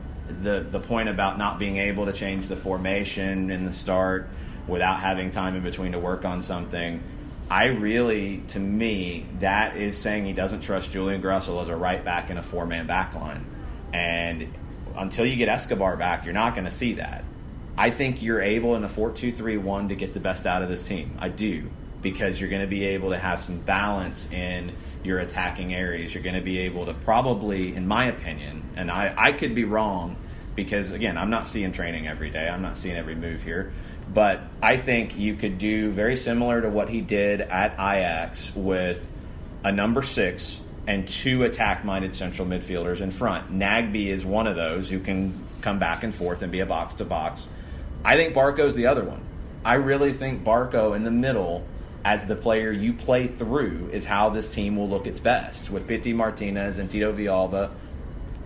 the 0.41 0.65
the 0.69 0.79
point 0.79 1.09
about 1.09 1.37
not 1.37 1.59
being 1.59 1.77
able 1.77 2.05
to 2.05 2.13
change 2.13 2.47
the 2.47 2.55
formation 2.55 3.51
in 3.51 3.65
the 3.65 3.73
start 3.73 4.29
without 4.67 5.01
having 5.01 5.31
time 5.31 5.57
in 5.57 5.63
between 5.63 5.91
to 5.91 5.99
work 5.99 6.23
on 6.23 6.41
something. 6.41 7.03
I 7.49 7.65
really, 7.65 8.37
to 8.49 8.59
me, 8.59 9.25
that 9.39 9.75
is 9.75 9.97
saying 9.97 10.25
he 10.25 10.31
doesn't 10.31 10.61
trust 10.61 10.93
Julian 10.93 11.21
Gressel 11.21 11.61
as 11.61 11.67
a 11.67 11.75
right 11.75 12.05
back 12.05 12.29
in 12.29 12.37
a 12.37 12.43
four 12.43 12.65
man 12.65 12.87
back 12.87 13.13
line. 13.15 13.45
And 13.93 14.47
until 14.95 15.25
you 15.25 15.35
get 15.35 15.49
Escobar 15.49 15.97
back, 15.97 16.23
you're 16.23 16.33
not 16.33 16.55
going 16.55 16.63
to 16.63 16.71
see 16.71 16.93
that. 16.93 17.25
I 17.81 17.89
think 17.89 18.21
you're 18.21 18.41
able 18.41 18.75
in 18.75 18.83
a 18.83 18.88
4 18.88 19.11
2 19.11 19.31
3 19.31 19.57
1 19.57 19.89
to 19.89 19.95
get 19.95 20.13
the 20.13 20.19
best 20.19 20.45
out 20.45 20.61
of 20.61 20.69
this 20.69 20.88
team. 20.88 21.17
I 21.17 21.29
do. 21.29 21.67
Because 22.03 22.39
you're 22.39 22.51
going 22.51 22.61
to 22.61 22.67
be 22.67 22.83
able 22.83 23.09
to 23.09 23.17
have 23.17 23.39
some 23.39 23.57
balance 23.57 24.31
in 24.31 24.71
your 25.03 25.17
attacking 25.17 25.73
areas. 25.73 26.13
You're 26.13 26.21
going 26.21 26.35
to 26.35 26.41
be 26.41 26.59
able 26.59 26.85
to 26.85 26.93
probably, 26.93 27.75
in 27.75 27.88
my 27.88 28.05
opinion, 28.05 28.61
and 28.75 28.91
I, 28.91 29.11
I 29.17 29.31
could 29.31 29.55
be 29.55 29.63
wrong 29.65 30.15
because, 30.53 30.91
again, 30.91 31.17
I'm 31.17 31.31
not 31.31 31.47
seeing 31.47 31.71
training 31.71 32.07
every 32.07 32.29
day, 32.29 32.47
I'm 32.47 32.61
not 32.61 32.77
seeing 32.77 32.95
every 32.95 33.15
move 33.15 33.41
here. 33.41 33.71
But 34.13 34.41
I 34.61 34.77
think 34.77 35.17
you 35.17 35.33
could 35.33 35.57
do 35.57 35.89
very 35.89 36.17
similar 36.17 36.61
to 36.61 36.69
what 36.69 36.88
he 36.88 37.01
did 37.01 37.41
at 37.41 37.73
Ajax 37.73 38.53
with 38.55 39.11
a 39.63 39.71
number 39.71 40.03
six 40.03 40.59
and 40.85 41.07
two 41.07 41.45
attack 41.45 41.83
minded 41.83 42.13
central 42.13 42.47
midfielders 42.47 43.01
in 43.01 43.09
front. 43.09 43.51
Nagbe 43.51 44.05
is 44.05 44.23
one 44.23 44.45
of 44.45 44.55
those 44.55 44.88
who 44.88 45.00
can 45.00 45.33
come 45.61 45.79
back 45.79 46.03
and 46.03 46.13
forth 46.13 46.43
and 46.43 46.51
be 46.51 46.59
a 46.59 46.65
box 46.67 46.95
to 46.95 47.05
box. 47.05 47.47
I 48.03 48.15
think 48.15 48.34
Barco's 48.34 48.75
the 48.75 48.88
other 48.88 49.03
one. 49.03 49.22
I 49.63 49.75
really 49.75 50.13
think 50.13 50.43
Barco 50.43 50.96
in 50.96 51.03
the 51.03 51.12
middle 51.12 51.65
as 52.03 52.25
the 52.25 52.36
player 52.36 52.72
you 52.72 52.93
play 52.93 53.27
through 53.27 53.89
is 53.93 54.05
how 54.05 54.29
this 54.29 54.53
team 54.53 54.75
will 54.75 54.89
look 54.89 55.05
its 55.05 55.20
best 55.20 55.70
with 55.70 55.88
Pity 55.88 56.13
Martinez 56.13 56.79
and 56.79 56.89
Tito 56.89 57.13
Villalba 57.13 57.72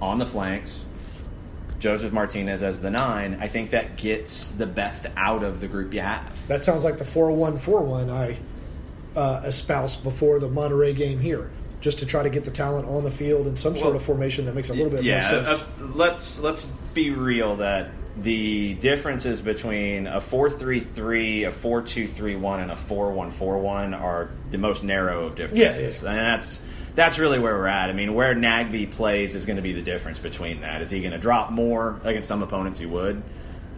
on 0.01 0.19
the 0.19 0.25
flanks. 0.25 0.81
Josef 1.79 2.11
Martinez 2.11 2.63
as 2.63 2.81
the 2.81 2.89
nine, 2.89 3.37
I 3.39 3.47
think 3.47 3.69
that 3.71 3.95
gets 3.95 4.51
the 4.51 4.65
best 4.65 5.05
out 5.17 5.43
of 5.43 5.61
the 5.61 5.67
group 5.67 5.93
you 5.93 6.01
have. 6.01 6.47
That 6.47 6.63
sounds 6.63 6.83
like 6.83 6.97
the 6.97 7.05
4 7.05 7.31
1 7.31 7.57
4 7.57 7.81
1 7.81 8.09
I 8.09 8.37
uh, 9.15 9.41
espoused 9.45 10.03
before 10.03 10.39
the 10.39 10.49
Monterrey 10.49 10.95
game 10.95 11.19
here, 11.19 11.49
just 11.81 11.99
to 11.99 12.05
try 12.05 12.23
to 12.23 12.29
get 12.29 12.43
the 12.43 12.51
talent 12.51 12.87
on 12.87 13.03
the 13.03 13.11
field 13.11 13.47
in 13.47 13.55
some 13.55 13.77
sort 13.77 13.95
of 13.95 14.03
formation 14.03 14.45
that 14.45 14.55
makes 14.55 14.69
a 14.69 14.73
little 14.73 14.89
bit 14.89 15.03
yeah, 15.03 15.19
more 15.19 15.43
sense. 15.43 15.61
uh, 15.63 15.67
let's 15.93 16.39
let's 16.39 16.65
be 16.93 17.11
real 17.11 17.57
that 17.57 17.91
the 18.17 18.75
differences 18.75 19.41
between 19.41 20.07
a 20.07 20.17
4-3-3, 20.17 21.47
a 21.47 21.51
4-2-3-1 21.51 22.61
and 22.61 22.71
a 22.71 22.75
4-1-4-1 22.75 23.99
are 23.99 24.29
the 24.51 24.57
most 24.57 24.83
narrow 24.83 25.27
of 25.27 25.35
differences. 25.35 26.01
Yeah, 26.01 26.09
yeah. 26.09 26.11
And 26.11 26.19
that's 26.19 26.61
that's 26.95 27.19
really 27.19 27.39
where 27.39 27.53
we're 27.57 27.67
at. 27.67 27.89
I 27.89 27.93
mean, 27.93 28.13
where 28.13 28.33
Nagbe 28.33 28.89
plays 28.91 29.35
is 29.35 29.45
going 29.45 29.57
to 29.57 29.61
be 29.61 29.73
the 29.73 29.81
difference 29.81 30.17
between 30.17 30.61
that. 30.61 30.81
Is 30.81 30.89
he 30.89 31.01
going 31.01 31.11
to 31.11 31.17
drop 31.17 31.51
more 31.51 31.99
against 32.05 32.29
some 32.29 32.41
opponents 32.41 32.79
he 32.79 32.85
would 32.85 33.21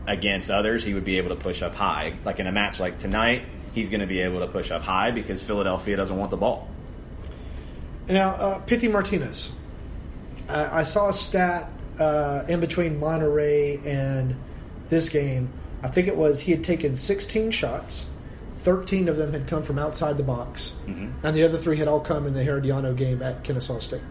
against 0.07 0.49
others 0.49 0.83
he 0.83 0.93
would 0.93 1.03
be 1.03 1.17
able 1.17 1.29
to 1.29 1.35
push 1.35 1.61
up 1.61 1.75
high. 1.75 2.17
Like 2.23 2.39
in 2.39 2.47
a 2.47 2.51
match 2.51 2.79
like 2.79 2.97
tonight, 2.97 3.43
he's 3.73 3.89
going 3.89 4.01
to 4.01 4.07
be 4.07 4.21
able 4.21 4.39
to 4.39 4.47
push 4.47 4.71
up 4.71 4.81
high 4.81 5.11
because 5.11 5.41
Philadelphia 5.41 5.97
doesn't 5.97 6.17
want 6.17 6.31
the 6.31 6.37
ball. 6.37 6.69
Now, 8.07 8.29
uh, 8.29 8.89
Martinez. 8.89 9.51
I, 10.47 10.79
I 10.79 10.83
saw 10.83 11.09
a 11.09 11.13
stat 11.13 11.69
uh, 11.99 12.45
in 12.47 12.59
between 12.59 12.99
Monterrey 12.99 13.85
and 13.85 14.35
this 14.89 15.09
game. 15.09 15.49
I 15.83 15.87
think 15.87 16.07
it 16.07 16.15
was 16.15 16.41
he 16.41 16.51
had 16.51 16.63
taken 16.63 16.97
16 16.97 17.51
shots. 17.51 18.07
13 18.59 19.07
of 19.07 19.15
them 19.15 19.31
had 19.31 19.47
come 19.47 19.63
from 19.63 19.79
outside 19.79 20.17
the 20.17 20.23
box, 20.23 20.75
and 21.23 21.35
the 21.35 21.43
other 21.43 21.57
three 21.57 21.77
had 21.77 21.87
all 21.87 22.01
come 22.01 22.27
in 22.27 22.33
the 22.33 22.43
Herediano 22.43 22.95
game 22.97 23.21
at 23.21 23.43
Kennesaw 23.43 23.79
State. 23.79 24.01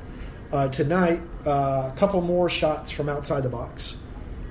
Uh, 0.50 0.68
tonight, 0.68 1.20
uh, 1.44 1.90
a 1.92 1.98
couple 1.98 2.22
more 2.22 2.48
shots 2.48 2.90
from 2.90 3.08
outside 3.08 3.42
the 3.42 3.50
box. 3.50 3.98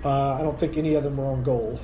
Uh, 0.03 0.33
I 0.33 0.41
don't 0.41 0.59
think 0.59 0.77
any 0.77 0.93
of 0.93 1.03
them 1.03 1.17
were 1.17 1.25
on 1.25 1.43
goal. 1.43 1.79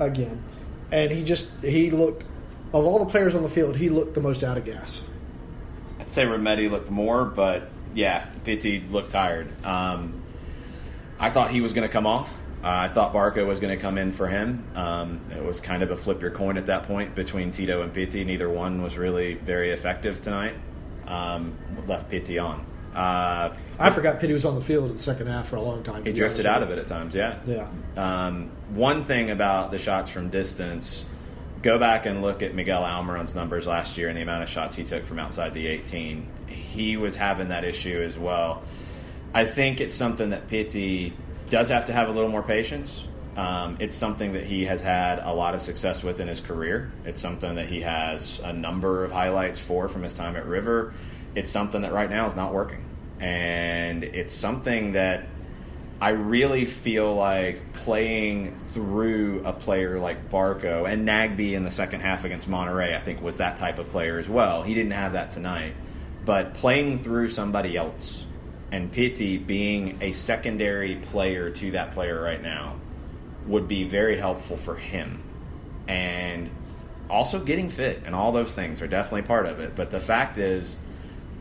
Again, 0.00 0.42
and 0.90 1.12
he 1.12 1.22
just 1.22 1.50
he 1.62 1.90
looked 1.90 2.24
of 2.72 2.86
all 2.86 2.98
the 2.98 3.06
players 3.06 3.34
on 3.34 3.42
the 3.42 3.48
field, 3.48 3.76
he 3.76 3.88
looked 3.88 4.14
the 4.14 4.20
most 4.20 4.42
out 4.42 4.56
of 4.56 4.64
gas. 4.64 5.04
I'd 6.00 6.08
say 6.08 6.24
Remedi 6.24 6.70
looked 6.70 6.90
more, 6.90 7.24
but 7.24 7.68
yeah, 7.94 8.26
Pity 8.44 8.82
looked 8.90 9.12
tired. 9.12 9.48
Um, 9.64 10.21
I 11.22 11.30
thought 11.30 11.52
he 11.52 11.60
was 11.60 11.72
going 11.72 11.88
to 11.88 11.92
come 11.92 12.04
off. 12.04 12.36
Uh, 12.64 12.68
I 12.68 12.88
thought 12.88 13.14
Barco 13.14 13.46
was 13.46 13.60
going 13.60 13.76
to 13.76 13.80
come 13.80 13.96
in 13.96 14.10
for 14.10 14.26
him. 14.26 14.64
Um, 14.74 15.20
it 15.30 15.42
was 15.42 15.60
kind 15.60 15.84
of 15.84 15.92
a 15.92 15.96
flip 15.96 16.20
your 16.20 16.32
coin 16.32 16.58
at 16.58 16.66
that 16.66 16.82
point 16.82 17.14
between 17.14 17.52
Tito 17.52 17.82
and 17.82 17.94
Pity. 17.94 18.24
Neither 18.24 18.48
one 18.50 18.82
was 18.82 18.98
really 18.98 19.34
very 19.34 19.70
effective 19.70 20.20
tonight. 20.20 20.54
Um, 21.06 21.56
left 21.86 22.10
Pity 22.10 22.40
on. 22.40 22.66
Uh, 22.92 23.54
I 23.78 23.90
forgot 23.90 24.18
Pity 24.18 24.32
was 24.32 24.44
on 24.44 24.56
the 24.56 24.60
field 24.60 24.86
in 24.86 24.92
the 24.92 24.98
second 24.98 25.28
half 25.28 25.48
for 25.48 25.56
a 25.56 25.62
long 25.62 25.84
time. 25.84 26.04
he 26.04 26.12
drifted 26.12 26.44
out 26.44 26.62
of 26.62 26.70
it 26.70 26.78
at 26.78 26.88
times, 26.88 27.14
yeah. 27.14 27.38
Yeah. 27.46 27.68
Um, 27.96 28.50
one 28.70 29.04
thing 29.04 29.30
about 29.30 29.70
the 29.70 29.78
shots 29.78 30.10
from 30.10 30.28
distance, 30.28 31.04
go 31.62 31.78
back 31.78 32.06
and 32.06 32.20
look 32.20 32.42
at 32.42 32.52
Miguel 32.54 32.84
Almiron's 32.84 33.36
numbers 33.36 33.68
last 33.68 33.96
year 33.96 34.08
and 34.08 34.18
the 34.18 34.22
amount 34.22 34.42
of 34.42 34.48
shots 34.48 34.74
he 34.74 34.82
took 34.82 35.06
from 35.06 35.20
outside 35.20 35.54
the 35.54 35.68
18. 35.68 36.26
He 36.48 36.96
was 36.96 37.14
having 37.14 37.48
that 37.48 37.62
issue 37.62 38.02
as 38.04 38.18
well. 38.18 38.64
I 39.34 39.46
think 39.46 39.80
it's 39.80 39.94
something 39.94 40.30
that 40.30 40.48
Pity 40.48 41.14
does 41.48 41.68
have 41.70 41.86
to 41.86 41.92
have 41.92 42.08
a 42.08 42.12
little 42.12 42.28
more 42.28 42.42
patience. 42.42 43.04
Um, 43.36 43.78
it's 43.80 43.96
something 43.96 44.34
that 44.34 44.44
he 44.44 44.66
has 44.66 44.82
had 44.82 45.20
a 45.20 45.32
lot 45.32 45.54
of 45.54 45.62
success 45.62 46.02
with 46.02 46.20
in 46.20 46.28
his 46.28 46.40
career. 46.40 46.92
It's 47.06 47.20
something 47.20 47.54
that 47.54 47.66
he 47.66 47.80
has 47.80 48.40
a 48.44 48.52
number 48.52 49.04
of 49.04 49.10
highlights 49.10 49.58
for 49.58 49.88
from 49.88 50.02
his 50.02 50.12
time 50.12 50.36
at 50.36 50.44
River. 50.44 50.92
It's 51.34 51.50
something 51.50 51.80
that 51.80 51.92
right 51.92 52.10
now 52.10 52.26
is 52.26 52.36
not 52.36 52.52
working. 52.52 52.84
And 53.20 54.04
it's 54.04 54.34
something 54.34 54.92
that 54.92 55.26
I 55.98 56.10
really 56.10 56.66
feel 56.66 57.14
like 57.14 57.72
playing 57.72 58.54
through 58.56 59.44
a 59.46 59.52
player 59.52 59.98
like 59.98 60.28
Barco 60.28 60.90
and 60.90 61.08
Nagbe 61.08 61.52
in 61.52 61.62
the 61.62 61.70
second 61.70 62.00
half 62.00 62.24
against 62.24 62.50
Monterrey, 62.50 62.94
I 62.94 63.00
think 63.00 63.22
was 63.22 63.38
that 63.38 63.56
type 63.56 63.78
of 63.78 63.88
player 63.90 64.18
as 64.18 64.28
well. 64.28 64.62
He 64.62 64.74
didn't 64.74 64.92
have 64.92 65.12
that 65.12 65.30
tonight. 65.30 65.74
But 66.26 66.52
playing 66.54 67.02
through 67.02 67.30
somebody 67.30 67.76
else 67.78 68.24
and 68.72 68.90
Pity 68.90 69.38
being 69.38 69.98
a 70.00 70.12
secondary 70.12 70.96
player 70.96 71.50
to 71.50 71.70
that 71.72 71.92
player 71.92 72.20
right 72.20 72.42
now 72.42 72.76
would 73.46 73.68
be 73.68 73.84
very 73.84 74.16
helpful 74.16 74.56
for 74.56 74.74
him. 74.74 75.22
And 75.86 76.50
also 77.10 77.38
getting 77.38 77.68
fit 77.68 78.02
and 78.06 78.14
all 78.14 78.32
those 78.32 78.52
things 78.52 78.80
are 78.80 78.86
definitely 78.86 79.22
part 79.22 79.46
of 79.46 79.60
it. 79.60 79.76
But 79.76 79.90
the 79.90 80.00
fact 80.00 80.38
is, 80.38 80.78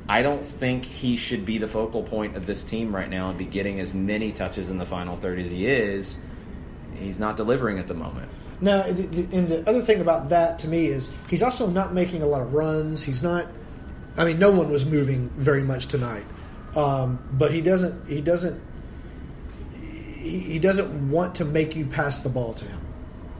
I 0.09 0.21
don't 0.21 0.43
think 0.43 0.83
he 0.83 1.15
should 1.15 1.45
be 1.45 1.57
the 1.57 1.67
focal 1.67 2.03
point 2.03 2.35
of 2.35 2.45
this 2.45 2.63
team 2.63 2.93
right 2.93 3.09
now 3.09 3.29
and 3.29 3.37
be 3.37 3.45
getting 3.45 3.79
as 3.79 3.93
many 3.93 4.33
touches 4.33 4.69
in 4.69 4.77
the 4.77 4.85
final 4.85 5.15
third 5.15 5.39
as 5.39 5.49
he 5.49 5.67
is. 5.67 6.17
He's 6.99 7.19
not 7.19 7.37
delivering 7.37 7.79
at 7.79 7.87
the 7.87 7.93
moment. 7.93 8.29
Now, 8.59 8.81
and 8.81 9.47
the 9.47 9.63
other 9.67 9.81
thing 9.81 10.01
about 10.01 10.29
that 10.29 10.59
to 10.59 10.67
me 10.67 10.87
is 10.87 11.09
he's 11.29 11.41
also 11.41 11.65
not 11.65 11.93
making 11.93 12.21
a 12.21 12.27
lot 12.27 12.41
of 12.41 12.53
runs. 12.53 13.03
He's 13.03 13.23
not. 13.23 13.47
I 14.17 14.25
mean, 14.25 14.37
no 14.37 14.51
one 14.51 14.69
was 14.69 14.85
moving 14.85 15.29
very 15.37 15.63
much 15.63 15.87
tonight, 15.87 16.25
um, 16.75 17.19
but 17.33 17.51
he 17.51 17.61
doesn't. 17.61 18.07
He 18.07 18.21
doesn't. 18.21 18.61
He, 19.73 20.39
he 20.39 20.59
doesn't 20.59 21.09
want 21.09 21.35
to 21.35 21.45
make 21.45 21.75
you 21.75 21.85
pass 21.85 22.21
the 22.21 22.29
ball 22.29 22.53
to 22.53 22.65
him 22.65 22.79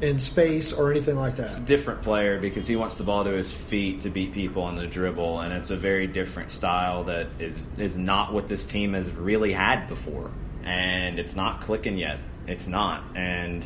in 0.02 0.18
space 0.18 0.74
or 0.74 0.92
anything 0.92 1.16
like 1.16 1.36
that. 1.36 1.46
It's 1.46 1.58
a 1.58 1.62
different 1.62 2.02
player 2.02 2.40
because 2.40 2.66
he 2.66 2.76
wants 2.76 2.96
the 2.96 3.04
ball 3.04 3.24
to 3.24 3.32
his 3.32 3.52
feet 3.52 4.02
to 4.02 4.10
beat 4.10 4.34
people 4.34 4.64
on 4.64 4.76
the 4.76 4.88
dribble, 4.88 5.42
and 5.42 5.54
it's 5.54 5.70
a 5.70 5.78
very 5.78 6.08
different 6.08 6.52
style 6.52 7.04
that 7.06 7.28
is 7.40 7.68
is 7.78 7.98
not 7.98 8.34
what 8.34 8.48
this 8.48 8.66
team 8.66 8.94
has 8.94 9.10
really 9.12 9.54
had 9.54 9.88
before, 9.88 10.32
and 10.64 11.20
it's 11.20 11.36
not 11.36 11.62
clicking 11.62 11.98
yet. 11.98 12.20
It's 12.48 12.68
not, 12.68 13.04
and 13.16 13.66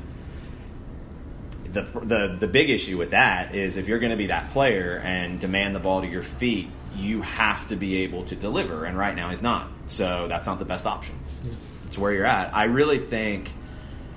the 1.72 1.81
the 1.81 2.38
the 2.39 2.48
big 2.48 2.69
issue 2.69 2.98
with 2.98 3.12
that 3.12 3.55
is 3.55 3.77
if 3.77 3.88
you're 3.88 4.00
going 4.00 4.12
to 4.12 4.17
be 4.17 4.27
that 4.27 4.51
player 4.51 5.01
and 5.03 5.39
demand 5.39 5.75
the 5.75 5.79
ball 5.79 6.01
to 6.01 6.07
your 6.07 6.22
feet, 6.22 6.69
you 6.96 7.22
have 7.22 7.68
to 7.68 7.75
be 7.75 7.98
able 7.98 8.24
to 8.25 8.36
deliver, 8.36 8.86
and 8.86 8.98
right 8.98 9.16
now 9.16 9.30
he's 9.30 9.42
not. 9.42 9.68
So 9.88 10.28
that's 10.28 10.48
not 10.48 10.60
the 10.60 10.66
best 10.66 10.86
option. 10.86 11.20
Yeah. 11.44 11.52
It's 11.88 11.98
where 11.98 12.14
you're 12.14 12.25
at. 12.25 12.56
I 12.56 12.66
really 12.66 13.00
think 13.00 13.52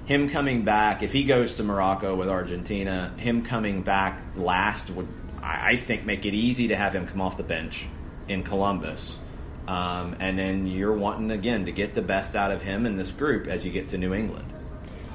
him 0.07 0.29
coming 0.29 0.65
back, 0.65 1.03
if 1.03 1.13
he 1.13 1.25
goes 1.25 1.55
to 1.55 1.63
Morocco 1.63 2.17
with 2.17 2.29
Argentina, 2.29 3.13
him 3.19 3.43
coming 3.43 3.83
back 3.83 4.23
last 4.37 4.91
would, 4.91 5.09
I 5.43 5.77
think, 5.77 6.07
make 6.07 6.25
it 6.25 6.35
easy 6.35 6.69
to 6.69 6.77
have 6.77 6.95
him 6.95 7.07
come 7.07 7.21
off 7.21 7.37
the 7.37 7.43
bench 7.43 7.87
in 8.27 8.43
Columbus. 8.43 9.19
Um, 9.67 10.17
and 10.19 10.39
then 10.39 10.67
you're 10.67 10.97
wanting, 10.97 11.31
again, 11.31 11.67
to 11.67 11.73
get 11.73 11.95
the 11.95 12.01
best 12.01 12.37
out 12.37 12.51
of 12.51 12.63
him 12.63 12.87
in 12.87 12.97
this 12.97 13.11
group 13.11 13.49
as 13.49 13.67
you 13.67 13.71
get 13.71 13.91
to 13.91 13.99
New 13.99 14.15
England. 14.15 14.51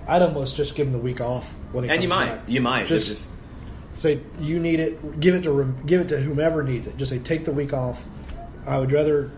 I'd 0.07 0.21
almost 0.21 0.55
just 0.55 0.75
give 0.75 0.87
him 0.87 0.93
the 0.93 0.99
week 0.99 1.21
off 1.21 1.51
when 1.71 1.85
he 1.85 1.89
and 1.89 2.03
you 2.03 2.09
might, 2.09 2.27
back. 2.27 2.41
you 2.47 2.61
might 2.61 2.85
just 2.85 3.19
say 3.95 4.19
you 4.39 4.59
need 4.59 4.79
it. 4.79 5.19
Give 5.19 5.35
it 5.35 5.43
to 5.43 5.73
give 5.85 6.01
it 6.01 6.09
to 6.09 6.19
whomever 6.19 6.63
needs 6.63 6.87
it. 6.87 6.97
Just 6.97 7.09
say 7.09 7.19
take 7.19 7.45
the 7.45 7.51
week 7.51 7.73
off. 7.73 8.03
I 8.65 8.77
would 8.79 8.91
rather 8.91 9.31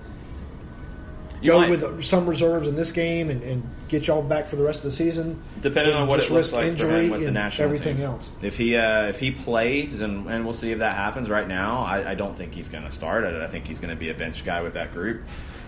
go 1.43 1.59
might. 1.59 1.69
with 1.69 2.03
some 2.03 2.27
reserves 2.27 2.67
in 2.67 2.75
this 2.75 2.91
game 2.91 3.29
and, 3.29 3.41
and, 3.43 3.69
get 3.87 4.07
y'all 4.07 4.23
back 4.23 4.47
for 4.47 4.55
the 4.55 4.63
rest 4.63 4.79
of 4.79 4.85
the 4.85 4.91
season. 4.91 5.39
Depending 5.61 5.93
on 5.93 6.07
what 6.07 6.19
it 6.19 6.27
looks 6.31 6.51
like 6.51 6.75
for 6.75 6.89
him 6.89 7.11
with 7.11 7.21
the 7.21 7.29
national 7.29 7.65
everything 7.65 7.97
team. 7.97 8.05
else. 8.05 8.31
If 8.41 8.57
he 8.57 8.75
uh, 8.75 9.03
if 9.03 9.19
he 9.19 9.29
plays 9.29 10.01
and, 10.01 10.27
and 10.27 10.43
we'll 10.43 10.55
see 10.55 10.71
if 10.71 10.79
that 10.79 10.95
happens. 10.95 11.29
Right 11.29 11.47
now, 11.47 11.83
I, 11.83 12.11
I 12.11 12.15
don't 12.15 12.35
think 12.35 12.53
he's 12.53 12.67
going 12.67 12.83
to 12.83 12.91
start. 12.91 13.25
I, 13.25 13.43
I 13.43 13.47
think 13.47 13.67
he's 13.67 13.77
going 13.77 13.91
to 13.91 13.95
be 13.95 14.09
a 14.09 14.15
bench 14.15 14.43
guy 14.43 14.61
with 14.61 14.73
that 14.73 14.91
group. 14.91 15.21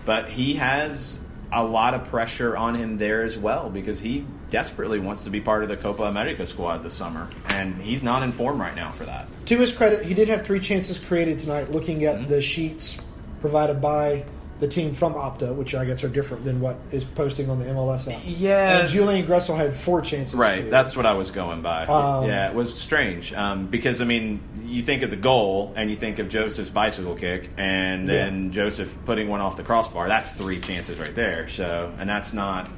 But 0.04 0.28
he 0.30 0.54
has 0.54 1.18
a 1.52 1.64
lot 1.64 1.94
of 1.94 2.04
pressure 2.04 2.56
on 2.56 2.74
him 2.74 2.98
there 2.98 3.24
as 3.24 3.36
well 3.38 3.70
because 3.70 3.98
he 3.98 4.26
desperately 4.50 4.98
wants 4.98 5.24
to 5.24 5.30
be 5.30 5.40
part 5.40 5.62
of 5.62 5.68
the 5.68 5.76
Copa 5.76 6.04
America 6.04 6.44
squad 6.46 6.78
this 6.82 6.94
summer, 6.94 7.28
and 7.50 7.80
he's 7.80 8.02
not 8.02 8.22
in 8.22 8.32
form 8.32 8.60
right 8.60 8.74
now 8.74 8.90
for 8.90 9.04
that. 9.04 9.26
To 9.46 9.58
his 9.58 9.72
credit, 9.72 10.04
he 10.04 10.14
did 10.14 10.28
have 10.28 10.44
three 10.44 10.60
chances 10.60 10.98
created 10.98 11.38
tonight. 11.38 11.70
Looking 11.70 12.04
at 12.04 12.16
mm-hmm. 12.16 12.28
the 12.28 12.40
sheets 12.40 12.98
provided 13.40 13.80
by 13.80 14.24
the 14.60 14.68
team 14.68 14.94
from 14.94 15.14
Opta, 15.14 15.54
which 15.54 15.74
I 15.74 15.84
guess 15.84 16.02
are 16.02 16.08
different 16.08 16.44
than 16.44 16.60
what 16.60 16.76
is 16.90 17.04
posting 17.04 17.48
on 17.50 17.58
the 17.58 17.66
MLS 17.66 18.12
app. 18.12 18.20
Yeah. 18.24 18.80
And 18.80 18.88
Julian 18.88 19.26
Gressel 19.26 19.56
had 19.56 19.74
four 19.74 20.00
chances. 20.00 20.34
Right. 20.34 20.68
That's 20.68 20.96
what 20.96 21.06
I 21.06 21.12
was 21.12 21.30
going 21.30 21.62
by. 21.62 21.86
Um, 21.86 22.26
yeah, 22.26 22.48
it 22.48 22.54
was 22.54 22.76
strange 22.76 23.32
um, 23.32 23.66
because 23.66 24.00
I 24.00 24.04
mean, 24.04 24.40
you 24.64 24.82
think 24.82 25.02
of 25.02 25.10
the 25.10 25.16
goal 25.16 25.72
and 25.76 25.90
you 25.90 25.96
think 25.96 26.18
of 26.18 26.28
Josef's 26.28 26.70
bicycle 26.70 27.14
kick, 27.14 27.50
and 27.56 28.08
then 28.08 28.46
yeah. 28.46 28.50
Josef 28.50 28.96
putting 29.04 29.28
one 29.28 29.40
off 29.40 29.56
the 29.56 29.62
crossbar. 29.62 30.08
That's 30.08 30.32
three 30.32 30.60
chances 30.60 30.98
right 30.98 31.14
there. 31.14 31.48
So, 31.48 31.92
and 31.98 32.08
that's 32.08 32.32
not 32.32 32.68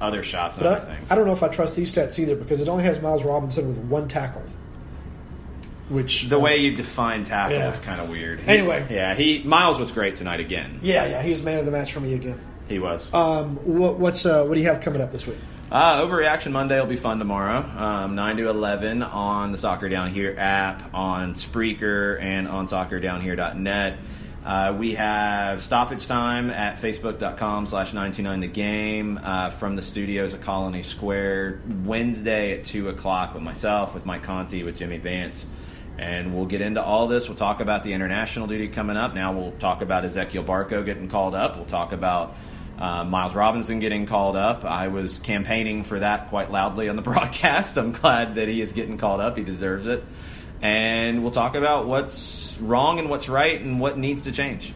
other 0.00 0.22
shots 0.22 0.58
and 0.58 0.66
other 0.66 0.80
I, 0.80 0.94
things. 0.94 1.10
I 1.10 1.14
don't 1.14 1.26
know 1.26 1.32
if 1.32 1.42
I 1.42 1.48
trust 1.48 1.76
these 1.76 1.92
stats 1.92 2.18
either 2.18 2.36
because 2.36 2.60
it 2.60 2.68
only 2.68 2.84
has 2.84 3.00
Miles 3.00 3.24
Robinson 3.24 3.68
with 3.68 3.78
one 3.78 4.08
tackle. 4.08 4.42
Which 5.88 6.24
the 6.24 6.38
way 6.38 6.56
you 6.56 6.74
define 6.74 7.22
tackle 7.22 7.58
yeah. 7.58 7.70
is 7.70 7.78
kind 7.78 8.00
of 8.00 8.10
weird. 8.10 8.40
He, 8.40 8.48
anyway, 8.48 8.86
yeah, 8.90 9.14
he 9.14 9.42
Miles 9.44 9.78
was 9.78 9.92
great 9.92 10.16
tonight 10.16 10.40
again. 10.40 10.80
Yeah, 10.82 11.06
yeah, 11.06 11.22
he 11.22 11.30
was 11.30 11.42
man 11.42 11.60
of 11.60 11.64
the 11.64 11.70
match 11.70 11.92
for 11.92 12.00
me 12.00 12.14
again. 12.14 12.40
He 12.68 12.80
was. 12.80 13.12
Um, 13.14 13.56
what, 13.56 13.98
what's 13.98 14.26
uh, 14.26 14.44
what 14.44 14.54
do 14.54 14.60
you 14.60 14.66
have 14.66 14.80
coming 14.80 15.00
up 15.00 15.12
this 15.12 15.26
week? 15.26 15.38
Uh, 15.70 16.00
Overreaction 16.00 16.52
Monday 16.52 16.78
will 16.78 16.86
be 16.86 16.96
fun 16.96 17.18
tomorrow, 17.18 17.58
um, 17.58 18.14
9 18.14 18.36
to 18.36 18.48
11 18.48 19.02
on 19.02 19.50
the 19.50 19.58
Soccer 19.58 19.88
Down 19.88 20.12
Here 20.12 20.32
app, 20.38 20.94
on 20.94 21.34
Spreaker, 21.34 22.20
and 22.22 22.46
on 22.46 22.68
soccerdownhere.net. 22.68 23.98
Uh, 24.44 24.76
we 24.78 24.94
have 24.94 25.60
stoppage 25.60 26.06
time 26.06 26.50
at 26.50 26.80
facebook.com 26.80 27.66
slash 27.66 27.92
929 27.92 28.38
the 28.38 28.46
game 28.46 29.18
uh, 29.20 29.50
from 29.50 29.74
the 29.74 29.82
studios 29.82 30.34
at 30.34 30.40
Colony 30.40 30.84
Square 30.84 31.62
Wednesday 31.84 32.56
at 32.56 32.64
2 32.64 32.88
o'clock 32.90 33.34
with 33.34 33.42
myself, 33.42 33.92
with 33.92 34.06
Mike 34.06 34.22
Conti, 34.22 34.62
with 34.62 34.76
Jimmy 34.76 34.98
Vance. 34.98 35.46
And 35.98 36.34
we'll 36.34 36.46
get 36.46 36.60
into 36.60 36.82
all 36.82 37.06
this. 37.06 37.28
We'll 37.28 37.38
talk 37.38 37.60
about 37.60 37.82
the 37.82 37.94
international 37.94 38.46
duty 38.46 38.68
coming 38.68 38.96
up. 38.96 39.14
Now 39.14 39.32
we'll 39.32 39.52
talk 39.52 39.80
about 39.80 40.04
Ezequiel 40.04 40.44
Barco 40.44 40.84
getting 40.84 41.08
called 41.08 41.34
up. 41.34 41.56
We'll 41.56 41.64
talk 41.64 41.92
about 41.92 42.36
uh, 42.78 43.04
Miles 43.04 43.34
Robinson 43.34 43.80
getting 43.80 44.06
called 44.06 44.36
up. 44.36 44.64
I 44.64 44.88
was 44.88 45.18
campaigning 45.18 45.82
for 45.82 46.00
that 46.00 46.28
quite 46.28 46.50
loudly 46.50 46.88
on 46.88 46.96
the 46.96 47.02
broadcast. 47.10 47.78
I'm 47.78 47.92
glad 47.92 48.34
that 48.34 48.48
he 48.48 48.60
is 48.60 48.72
getting 48.72 48.98
called 48.98 49.20
up. 49.20 49.36
He 49.36 49.44
deserves 49.44 49.86
it. 49.86 50.04
And 50.60 51.22
we'll 51.22 51.32
talk 51.32 51.54
about 51.54 51.86
what's 51.86 52.56
wrong 52.60 52.98
and 52.98 53.10
what's 53.10 53.28
right 53.28 53.60
and 53.60 53.80
what 53.80 53.98
needs 53.98 54.22
to 54.22 54.32
change. 54.32 54.74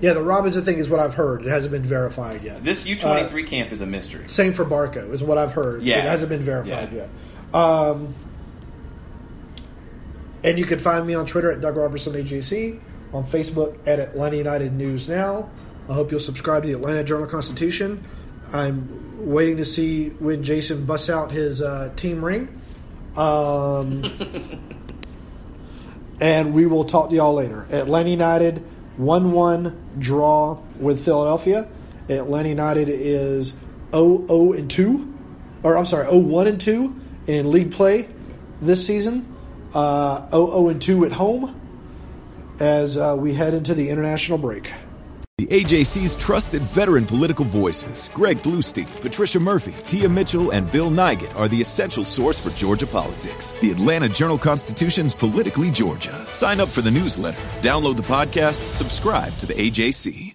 Yeah, 0.00 0.12
the 0.12 0.22
Robinson 0.22 0.64
thing 0.64 0.78
is 0.78 0.88
what 0.88 1.00
I've 1.00 1.14
heard. 1.14 1.44
It 1.44 1.48
hasn't 1.48 1.72
been 1.72 1.82
verified 1.82 2.44
yet. 2.44 2.62
This 2.62 2.84
U23 2.84 3.44
uh, 3.44 3.46
camp 3.46 3.72
is 3.72 3.80
a 3.80 3.86
mystery. 3.86 4.28
Same 4.28 4.52
for 4.52 4.64
Barco, 4.64 5.12
is 5.12 5.22
what 5.22 5.38
I've 5.38 5.52
heard. 5.52 5.82
Yeah. 5.82 5.98
It 5.98 6.04
hasn't 6.04 6.28
been 6.28 6.42
verified 6.42 6.92
yeah. 6.92 7.06
yet. 7.52 7.54
Um, 7.54 8.14
and 10.44 10.58
you 10.58 10.64
can 10.64 10.78
find 10.78 11.06
me 11.06 11.14
on 11.14 11.26
Twitter 11.26 11.50
at 11.50 11.60
Doug 11.60 11.76
Roberson 11.76 12.14
AJC, 12.14 12.80
on 13.12 13.24
Facebook 13.24 13.78
at 13.86 13.98
Atlanta 13.98 14.36
United 14.36 14.72
News 14.72 15.08
Now. 15.08 15.50
I 15.88 15.94
hope 15.94 16.10
you'll 16.10 16.20
subscribe 16.20 16.62
to 16.62 16.68
the 16.68 16.74
Atlanta 16.74 17.02
Journal 17.02 17.26
Constitution. 17.26 18.04
I'm 18.52 19.30
waiting 19.30 19.56
to 19.56 19.64
see 19.64 20.10
when 20.10 20.44
Jason 20.44 20.84
busts 20.84 21.10
out 21.10 21.32
his 21.32 21.62
uh, 21.62 21.92
team 21.96 22.24
ring. 22.24 22.60
Um, 23.16 24.04
and 26.20 26.54
we 26.54 26.66
will 26.66 26.84
talk 26.84 27.10
to 27.10 27.16
y'all 27.16 27.34
later. 27.34 27.66
Atlanta 27.70 28.10
United 28.10 28.64
1 28.96 29.32
1 29.32 29.90
draw 29.98 30.60
with 30.78 31.04
Philadelphia. 31.04 31.68
Atlanta 32.08 32.48
United 32.48 32.88
is 32.88 33.54
0 33.92 34.26
0 34.26 34.52
and 34.52 34.70
2, 34.70 35.14
or 35.62 35.76
I'm 35.76 35.86
sorry, 35.86 36.06
0 36.06 36.18
1 36.18 36.46
and 36.46 36.60
2 36.60 37.00
in 37.26 37.50
league 37.50 37.72
play 37.72 38.08
this 38.60 38.86
season 38.86 39.34
uh, 39.74 40.28
0 40.30 40.68
and 40.68 40.80
2 40.80 41.04
at 41.06 41.12
home 41.12 41.60
as 42.60 42.96
uh, 42.96 43.14
we 43.18 43.34
head 43.34 43.54
into 43.54 43.74
the 43.74 43.88
international 43.88 44.38
break. 44.38 44.72
The 45.38 45.46
AJC's 45.46 46.16
trusted 46.16 46.62
veteran 46.62 47.06
political 47.06 47.44
voices, 47.44 48.10
Greg 48.12 48.38
Bluestein, 48.38 48.88
Patricia 49.00 49.38
Murphy, 49.38 49.72
Tia 49.86 50.08
Mitchell, 50.08 50.50
and 50.50 50.68
Bill 50.72 50.90
Nigut, 50.90 51.32
are 51.36 51.46
the 51.46 51.60
essential 51.60 52.02
source 52.02 52.40
for 52.40 52.50
Georgia 52.50 52.88
politics. 52.88 53.52
The 53.60 53.70
Atlanta 53.70 54.08
Journal 54.08 54.36
Constitution's 54.36 55.14
Politically 55.14 55.70
Georgia. 55.70 56.26
Sign 56.32 56.58
up 56.58 56.68
for 56.68 56.82
the 56.82 56.90
newsletter, 56.90 57.40
download 57.60 57.94
the 57.94 58.02
podcast, 58.02 58.54
subscribe 58.54 59.36
to 59.36 59.46
the 59.46 59.54
AJC. 59.54 60.34